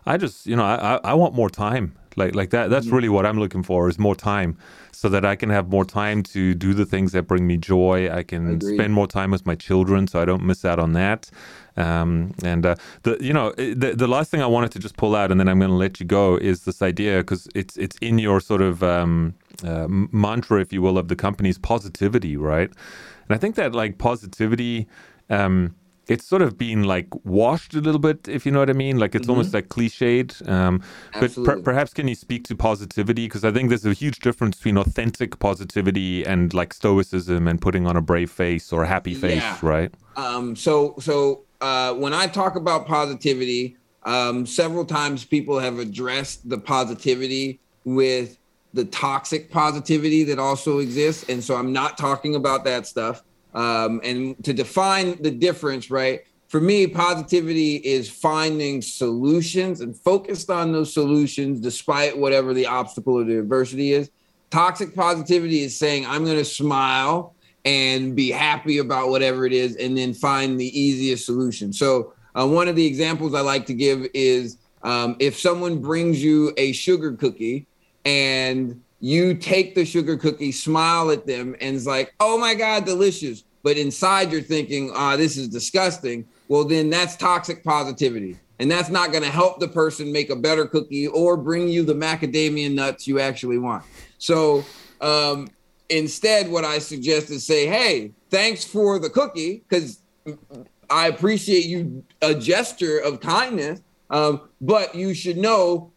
I 0.06 0.16
just, 0.16 0.46
you 0.46 0.56
know, 0.56 0.64
I, 0.64 1.00
I 1.04 1.14
want 1.14 1.34
more 1.34 1.50
time. 1.50 1.96
Like, 2.14 2.34
like 2.34 2.50
that. 2.50 2.68
That's 2.68 2.88
really 2.88 3.08
what 3.08 3.24
I'm 3.24 3.38
looking 3.38 3.62
for 3.62 3.88
is 3.88 3.98
more 3.98 4.14
time 4.14 4.58
so 4.92 5.08
that 5.08 5.24
I 5.24 5.34
can 5.34 5.48
have 5.48 5.70
more 5.70 5.84
time 5.84 6.22
to 6.24 6.54
do 6.54 6.74
the 6.74 6.84
things 6.84 7.12
that 7.12 7.22
bring 7.22 7.46
me 7.46 7.56
joy. 7.56 8.10
I 8.12 8.22
can 8.22 8.60
spend 8.60 8.92
more 8.92 9.06
time 9.06 9.30
with 9.30 9.46
my 9.46 9.54
children, 9.54 10.06
so 10.06 10.20
I 10.20 10.26
don't 10.26 10.42
miss 10.44 10.64
out 10.64 10.78
on 10.78 10.92
that. 10.92 11.30
Um, 11.76 12.34
and 12.44 12.66
uh, 12.66 12.76
the 13.02 13.16
you 13.18 13.32
know 13.32 13.52
the 13.52 13.94
the 13.96 14.06
last 14.06 14.30
thing 14.30 14.42
I 14.42 14.46
wanted 14.46 14.72
to 14.72 14.78
just 14.78 14.98
pull 14.98 15.16
out, 15.16 15.30
and 15.30 15.40
then 15.40 15.48
I'm 15.48 15.58
going 15.58 15.70
to 15.70 15.76
let 15.76 16.00
you 16.00 16.06
go, 16.06 16.36
is 16.36 16.64
this 16.64 16.82
idea 16.82 17.18
because 17.18 17.48
it's 17.54 17.78
it's 17.78 17.96
in 18.02 18.18
your 18.18 18.40
sort 18.40 18.60
of 18.60 18.82
um, 18.82 19.34
uh, 19.64 19.86
mantra, 19.88 20.60
if 20.60 20.70
you 20.70 20.82
will, 20.82 20.98
of 20.98 21.08
the 21.08 21.16
company's 21.16 21.56
positivity, 21.56 22.36
right? 22.36 22.68
And 22.68 23.34
I 23.34 23.38
think 23.38 23.54
that 23.56 23.74
like 23.74 23.96
positivity. 23.96 24.86
Um, 25.30 25.74
it's 26.08 26.26
sort 26.26 26.42
of 26.42 26.58
been 26.58 26.84
like 26.84 27.06
washed 27.24 27.74
a 27.74 27.80
little 27.80 28.00
bit, 28.00 28.28
if 28.28 28.44
you 28.44 28.52
know 28.52 28.58
what 28.58 28.70
I 28.70 28.74
mean. 28.74 28.98
Like 28.98 29.14
it's 29.14 29.22
mm-hmm. 29.22 29.30
almost 29.30 29.54
like 29.54 29.68
cliched. 29.68 30.48
Um, 30.48 30.82
but 31.18 31.34
per- 31.44 31.60
perhaps 31.60 31.94
can 31.94 32.08
you 32.08 32.14
speak 32.14 32.44
to 32.44 32.56
positivity? 32.56 33.26
Because 33.26 33.44
I 33.44 33.52
think 33.52 33.68
there's 33.68 33.86
a 33.86 33.92
huge 33.92 34.18
difference 34.18 34.56
between 34.56 34.78
authentic 34.78 35.38
positivity 35.38 36.24
and 36.24 36.52
like 36.52 36.74
stoicism 36.74 37.46
and 37.46 37.60
putting 37.60 37.86
on 37.86 37.96
a 37.96 38.00
brave 38.00 38.30
face 38.30 38.72
or 38.72 38.82
a 38.82 38.86
happy 38.86 39.14
face, 39.14 39.42
yeah. 39.42 39.58
right? 39.62 39.94
Um, 40.16 40.56
so, 40.56 40.96
so 40.98 41.42
uh, 41.60 41.94
when 41.94 42.12
I 42.12 42.26
talk 42.26 42.56
about 42.56 42.86
positivity, 42.86 43.76
um, 44.02 44.44
several 44.46 44.84
times 44.84 45.24
people 45.24 45.60
have 45.60 45.78
addressed 45.78 46.48
the 46.48 46.58
positivity 46.58 47.60
with 47.84 48.38
the 48.74 48.84
toxic 48.86 49.50
positivity 49.50 50.24
that 50.24 50.38
also 50.38 50.78
exists, 50.78 51.28
and 51.28 51.44
so 51.44 51.56
I'm 51.56 51.72
not 51.72 51.98
talking 51.98 52.34
about 52.34 52.64
that 52.64 52.86
stuff. 52.86 53.22
Um, 53.54 54.00
and 54.02 54.42
to 54.44 54.52
define 54.52 55.20
the 55.22 55.30
difference, 55.30 55.90
right? 55.90 56.22
For 56.48 56.60
me, 56.60 56.86
positivity 56.86 57.76
is 57.76 58.10
finding 58.10 58.82
solutions 58.82 59.80
and 59.80 59.96
focused 59.96 60.50
on 60.50 60.72
those 60.72 60.92
solutions 60.92 61.60
despite 61.60 62.16
whatever 62.16 62.52
the 62.52 62.66
obstacle 62.66 63.18
or 63.18 63.24
the 63.24 63.38
adversity 63.38 63.92
is. 63.92 64.10
Toxic 64.50 64.94
positivity 64.94 65.62
is 65.62 65.78
saying, 65.78 66.06
I'm 66.06 66.24
going 66.24 66.36
to 66.36 66.44
smile 66.44 67.34
and 67.64 68.14
be 68.14 68.30
happy 68.30 68.78
about 68.78 69.08
whatever 69.08 69.46
it 69.46 69.52
is 69.52 69.76
and 69.76 69.96
then 69.96 70.12
find 70.12 70.60
the 70.60 70.78
easiest 70.78 71.24
solution. 71.24 71.72
So, 71.72 72.12
uh, 72.34 72.46
one 72.46 72.68
of 72.68 72.76
the 72.76 72.84
examples 72.84 73.34
I 73.34 73.40
like 73.40 73.66
to 73.66 73.74
give 73.74 74.06
is 74.14 74.58
um, 74.82 75.16
if 75.20 75.38
someone 75.38 75.80
brings 75.80 76.22
you 76.22 76.52
a 76.56 76.72
sugar 76.72 77.12
cookie 77.12 77.66
and 78.04 78.80
you 79.02 79.34
take 79.34 79.74
the 79.74 79.84
sugar 79.84 80.16
cookie, 80.16 80.52
smile 80.52 81.10
at 81.10 81.26
them, 81.26 81.56
and 81.60 81.74
it's 81.74 81.86
like, 81.86 82.14
oh 82.20 82.38
my 82.38 82.54
God, 82.54 82.84
delicious. 82.84 83.42
But 83.64 83.76
inside 83.76 84.30
you're 84.30 84.40
thinking, 84.40 84.92
ah, 84.94 85.12
oh, 85.12 85.16
this 85.16 85.36
is 85.36 85.48
disgusting. 85.48 86.24
Well, 86.46 86.64
then 86.64 86.88
that's 86.88 87.16
toxic 87.16 87.64
positivity. 87.64 88.38
And 88.60 88.70
that's 88.70 88.90
not 88.90 89.10
going 89.10 89.24
to 89.24 89.30
help 89.30 89.58
the 89.58 89.66
person 89.66 90.12
make 90.12 90.30
a 90.30 90.36
better 90.36 90.66
cookie 90.66 91.08
or 91.08 91.36
bring 91.36 91.68
you 91.68 91.84
the 91.84 91.94
macadamia 91.94 92.72
nuts 92.72 93.08
you 93.08 93.18
actually 93.18 93.58
want. 93.58 93.84
So 94.18 94.64
um, 95.00 95.48
instead, 95.88 96.48
what 96.48 96.64
I 96.64 96.78
suggest 96.78 97.30
is 97.30 97.44
say, 97.44 97.66
hey, 97.66 98.12
thanks 98.30 98.64
for 98.64 99.00
the 99.00 99.10
cookie, 99.10 99.64
because 99.68 100.00
I 100.88 101.08
appreciate 101.08 101.66
you 101.66 102.04
a 102.20 102.34
gesture 102.34 102.98
of 102.98 103.20
kindness. 103.20 103.80
Um, 104.10 104.42
but 104.60 104.94
you 104.94 105.14
should 105.14 105.38
know 105.38 105.91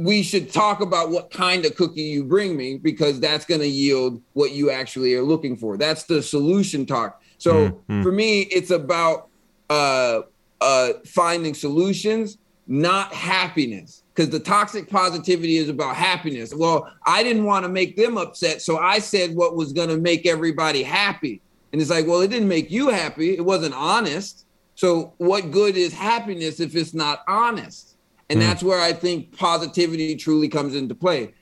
we 0.00 0.22
should 0.22 0.50
talk 0.50 0.80
about 0.80 1.10
what 1.10 1.30
kind 1.30 1.66
of 1.66 1.76
cookie 1.76 2.00
you 2.00 2.24
bring 2.24 2.56
me 2.56 2.78
because 2.78 3.20
that's 3.20 3.44
going 3.44 3.60
to 3.60 3.68
yield 3.68 4.22
what 4.32 4.52
you 4.52 4.70
actually 4.70 5.14
are 5.14 5.22
looking 5.22 5.56
for. 5.56 5.76
That's 5.76 6.04
the 6.04 6.22
solution 6.22 6.86
talk. 6.86 7.20
So 7.36 7.68
mm-hmm. 7.68 8.02
for 8.02 8.10
me, 8.10 8.42
it's 8.42 8.70
about 8.70 9.28
uh, 9.68 10.22
uh, 10.62 10.92
finding 11.04 11.52
solutions, 11.52 12.38
not 12.66 13.12
happiness. 13.12 14.02
Because 14.14 14.30
the 14.30 14.40
toxic 14.40 14.88
positivity 14.88 15.56
is 15.56 15.68
about 15.68 15.96
happiness. 15.96 16.54
Well, 16.54 16.90
I 17.06 17.22
didn't 17.22 17.44
want 17.44 17.64
to 17.64 17.68
make 17.68 17.96
them 17.96 18.16
upset, 18.16 18.62
so 18.62 18.78
I 18.78 18.98
said 18.98 19.34
what 19.34 19.54
was 19.54 19.72
going 19.72 19.88
to 19.90 19.98
make 19.98 20.26
everybody 20.26 20.82
happy. 20.82 21.42
And 21.72 21.80
it's 21.80 21.90
like, 21.90 22.06
well, 22.06 22.20
it 22.20 22.28
didn't 22.28 22.48
make 22.48 22.70
you 22.70 22.88
happy. 22.88 23.36
It 23.36 23.44
wasn't 23.44 23.74
honest. 23.74 24.46
So, 24.76 25.12
what 25.18 25.50
good 25.50 25.76
is 25.76 25.92
happiness 25.92 26.58
if 26.58 26.74
it's 26.74 26.94
not 26.94 27.22
honest? 27.28 27.89
And 28.30 28.38
mm. 28.38 28.42
that's 28.42 28.62
where 28.62 28.80
I 28.80 28.92
think 28.92 29.36
positivity 29.36 30.16
truly 30.16 30.48
comes 30.48 30.74
into 30.74 30.94
play. 30.94 31.34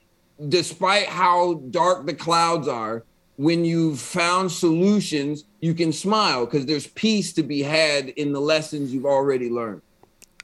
Despite 0.48 1.06
how 1.06 1.54
dark 1.70 2.06
the 2.06 2.14
clouds 2.14 2.66
are, 2.66 3.04
when 3.36 3.64
you've 3.64 4.00
found 4.00 4.50
solutions, 4.50 5.44
you 5.60 5.74
can 5.74 5.92
smile 5.92 6.44
because 6.44 6.66
there's 6.66 6.88
peace 6.88 7.32
to 7.34 7.42
be 7.44 7.62
had 7.62 8.08
in 8.10 8.32
the 8.32 8.40
lessons 8.40 8.92
you've 8.92 9.06
already 9.06 9.48
learned. 9.50 9.82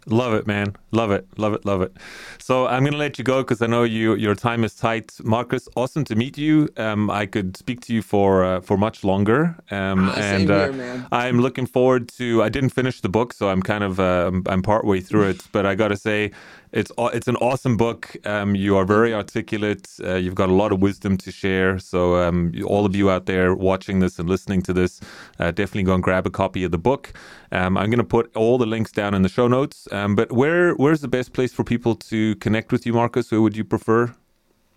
Love 0.06 0.34
it, 0.34 0.46
man. 0.46 0.76
Love 0.94 1.12
it. 1.12 1.26
Love 1.38 1.54
it. 1.54 1.66
Love 1.66 1.82
it. 1.82 1.92
So 2.38 2.68
I'm 2.68 2.82
going 2.84 2.92
to 2.94 2.98
let 2.98 3.18
you 3.18 3.24
go 3.24 3.42
because 3.42 3.62
I 3.62 3.68
know 3.68 3.84
you 3.84 4.16
your 4.16 4.36
time 4.36 4.64
is 4.64 4.74
tight. 4.76 5.12
Marcus, 5.24 5.68
awesome 5.76 6.04
to 6.06 6.16
meet 6.16 6.38
you. 6.38 6.68
Um, 6.78 7.10
I 7.10 7.26
could 7.26 7.56
speak 7.58 7.80
to 7.86 7.94
you 7.94 8.02
for 8.02 8.44
uh, 8.44 8.60
for 8.62 8.78
much 8.78 9.04
longer. 9.04 9.56
Um, 9.70 10.10
ah, 10.10 10.16
and 10.18 10.50
uh, 10.50 10.72
here, 10.72 11.06
I'm 11.12 11.40
looking 11.40 11.66
forward 11.66 12.08
to. 12.18 12.42
I 12.42 12.50
didn't 12.50 12.70
finish 12.70 13.02
the 13.02 13.10
book, 13.10 13.34
so 13.34 13.50
I'm 13.50 13.62
kind 13.62 13.84
of 13.84 14.00
uh, 14.00 14.32
I'm, 14.46 14.62
part 14.62 14.84
way 14.86 15.00
through 15.02 15.28
it. 15.30 15.42
But 15.52 15.66
I 15.66 15.74
got 15.76 15.88
to 15.88 15.96
say, 15.98 16.32
It's 16.72 16.92
it's 17.14 17.28
an 17.28 17.36
awesome 17.36 17.76
book. 17.76 18.16
Um, 18.26 18.56
you 18.56 18.76
are 18.78 18.86
very 18.86 19.14
articulate. 19.14 19.88
Uh, 20.04 20.16
you've 20.16 20.34
got 20.34 20.48
a 20.50 20.54
lot 20.62 20.72
of 20.72 20.80
wisdom 20.82 21.16
to 21.18 21.30
share. 21.32 21.78
So 21.78 22.16
um, 22.16 22.52
all 22.66 22.84
of 22.86 22.96
you 22.96 23.10
out 23.10 23.26
there 23.26 23.54
watching 23.54 24.00
this 24.00 24.18
and 24.18 24.28
listening 24.28 24.62
to 24.62 24.72
this, 24.74 25.00
uh, 25.40 25.52
definitely 25.52 25.84
go 25.84 25.94
and 25.94 26.02
grab 26.02 26.26
a 26.26 26.30
copy 26.30 26.64
of 26.64 26.72
the 26.72 26.78
book. 26.78 27.12
Um, 27.52 27.78
I'm 27.78 27.90
going 27.90 27.98
to 27.98 28.04
put 28.18 28.34
all 28.36 28.58
the 28.58 28.66
links 28.66 28.92
down 28.92 29.14
in 29.14 29.22
the 29.22 29.28
show 29.28 29.48
notes. 29.48 29.88
Um, 29.92 30.16
but 30.16 30.32
where 30.32 30.74
where's 30.84 31.00
the 31.00 31.08
best 31.08 31.32
place 31.32 31.50
for 31.50 31.64
people 31.64 31.94
to 31.94 32.36
connect 32.36 32.70
with 32.70 32.84
you, 32.84 32.92
Marcus? 32.92 33.30
Who 33.30 33.40
would 33.40 33.56
you 33.56 33.64
prefer? 33.64 34.14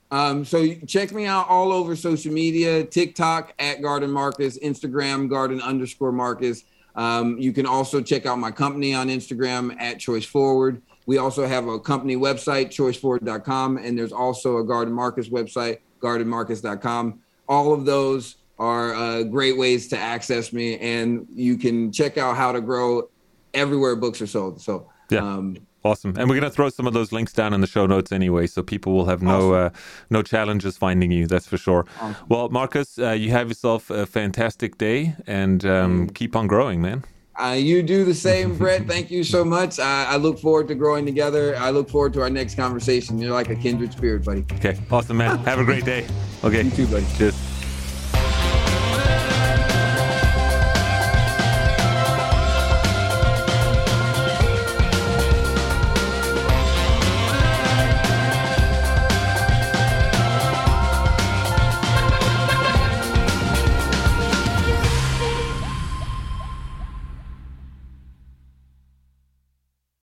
Um, 0.10 0.46
so 0.46 0.74
check 0.88 1.12
me 1.12 1.26
out 1.26 1.50
all 1.50 1.74
over 1.74 1.98
social 1.98 2.32
media: 2.32 2.86
TikTok 2.86 3.54
at 3.60 3.82
Garden 3.82 4.10
Marcus, 4.10 4.58
Instagram 4.60 5.30
Garden 5.30 5.62
underscore 5.62 6.14
Marcus. 6.14 6.64
Um, 6.96 7.38
you 7.38 7.52
can 7.52 7.66
also 7.66 8.02
check 8.02 8.26
out 8.26 8.40
my 8.40 8.52
company 8.52 8.94
on 8.94 9.10
Instagram 9.10 9.76
at 9.82 10.00
Choice 10.00 10.26
Forward. 10.26 10.82
We 11.08 11.18
also 11.18 11.46
have 11.46 11.68
a 11.68 11.78
company 11.78 12.16
website, 12.16 12.68
choiceforward.com, 12.68 13.78
and 13.78 13.98
there's 13.98 14.14
also 14.14 14.60
a 14.60 14.64
Garden 14.64 14.94
Marcus 14.94 15.28
website, 15.28 15.80
gardenmarcus.com. 16.00 17.20
All 17.50 17.74
of 17.74 17.84
those 17.84 18.38
are 18.60 18.96
uh, 18.96 19.24
great 19.24 19.58
ways 19.58 19.90
to 19.90 19.98
access 19.98 20.54
me, 20.54 20.80
and 20.80 21.28
you 21.30 21.58
can 21.58 21.92
check 21.92 22.18
out 22.18 22.38
how 22.38 22.54
to 22.54 22.62
grow 22.62 23.10
everywhere 23.54 23.98
books 23.98 24.22
are 24.22 24.28
sold. 24.28 24.62
So, 24.62 24.90
yeah. 25.10 25.20
Um, 25.20 25.58
awesome, 25.88 26.16
and 26.18 26.30
we're 26.30 26.36
gonna 26.36 26.50
throw 26.50 26.70
some 26.70 26.88
of 26.88 26.94
those 26.94 27.12
links 27.12 27.34
down 27.34 27.54
in 27.54 27.62
the 27.62 27.68
show 27.68 27.86
notes 27.86 28.12
anyway, 28.12 28.48
so 28.48 28.62
people 28.64 28.94
will 28.94 29.06
have 29.06 29.22
no 29.22 29.54
awesome. 29.54 29.76
uh, 29.76 29.80
no 30.10 30.22
challenges 30.22 30.78
finding 30.78 31.12
you. 31.12 31.28
That's 31.28 31.48
for 31.48 31.58
sure. 31.58 31.86
Awesome. 32.00 32.16
Well, 32.30 32.50
Marcus, 32.50 33.00
uh, 33.00 33.12
you 33.12 33.32
have 33.32 33.48
yourself 33.48 33.90
a 33.90 34.06
fantastic 34.06 34.78
day, 34.78 35.16
and 35.26 35.66
um, 35.66 36.10
keep 36.10 36.36
on 36.36 36.48
growing, 36.48 36.82
man. 36.82 37.04
Uh, 37.40 37.52
you 37.52 37.84
do 37.84 38.04
the 38.04 38.16
same, 38.16 38.58
Brett. 38.62 38.88
Thank 38.88 39.12
you 39.12 39.24
so 39.24 39.46
much. 39.46 39.80
I, 39.80 40.06
I, 40.06 40.16
look 40.18 40.40
forward 40.40 40.68
to 40.70 40.76
growing 40.76 41.06
together. 41.06 41.56
I 41.56 41.70
look 41.70 41.88
forward 41.90 42.14
to 42.14 42.22
our 42.22 42.32
next 42.32 42.56
conversation. 42.56 43.20
You're 43.20 43.34
like 43.34 43.50
a 43.50 43.56
kindred 43.56 43.92
spirit, 43.92 44.26
buddy. 44.26 44.44
Okay, 44.54 44.78
awesome, 44.90 45.18
man. 45.18 45.38
Have 45.40 45.60
a 45.60 45.64
great 45.64 45.86
day. 45.86 46.08
Okay, 46.44 46.64
you 46.64 46.72
too, 46.72 46.88
buddy. 46.88 47.06
Cheers. 47.16 47.57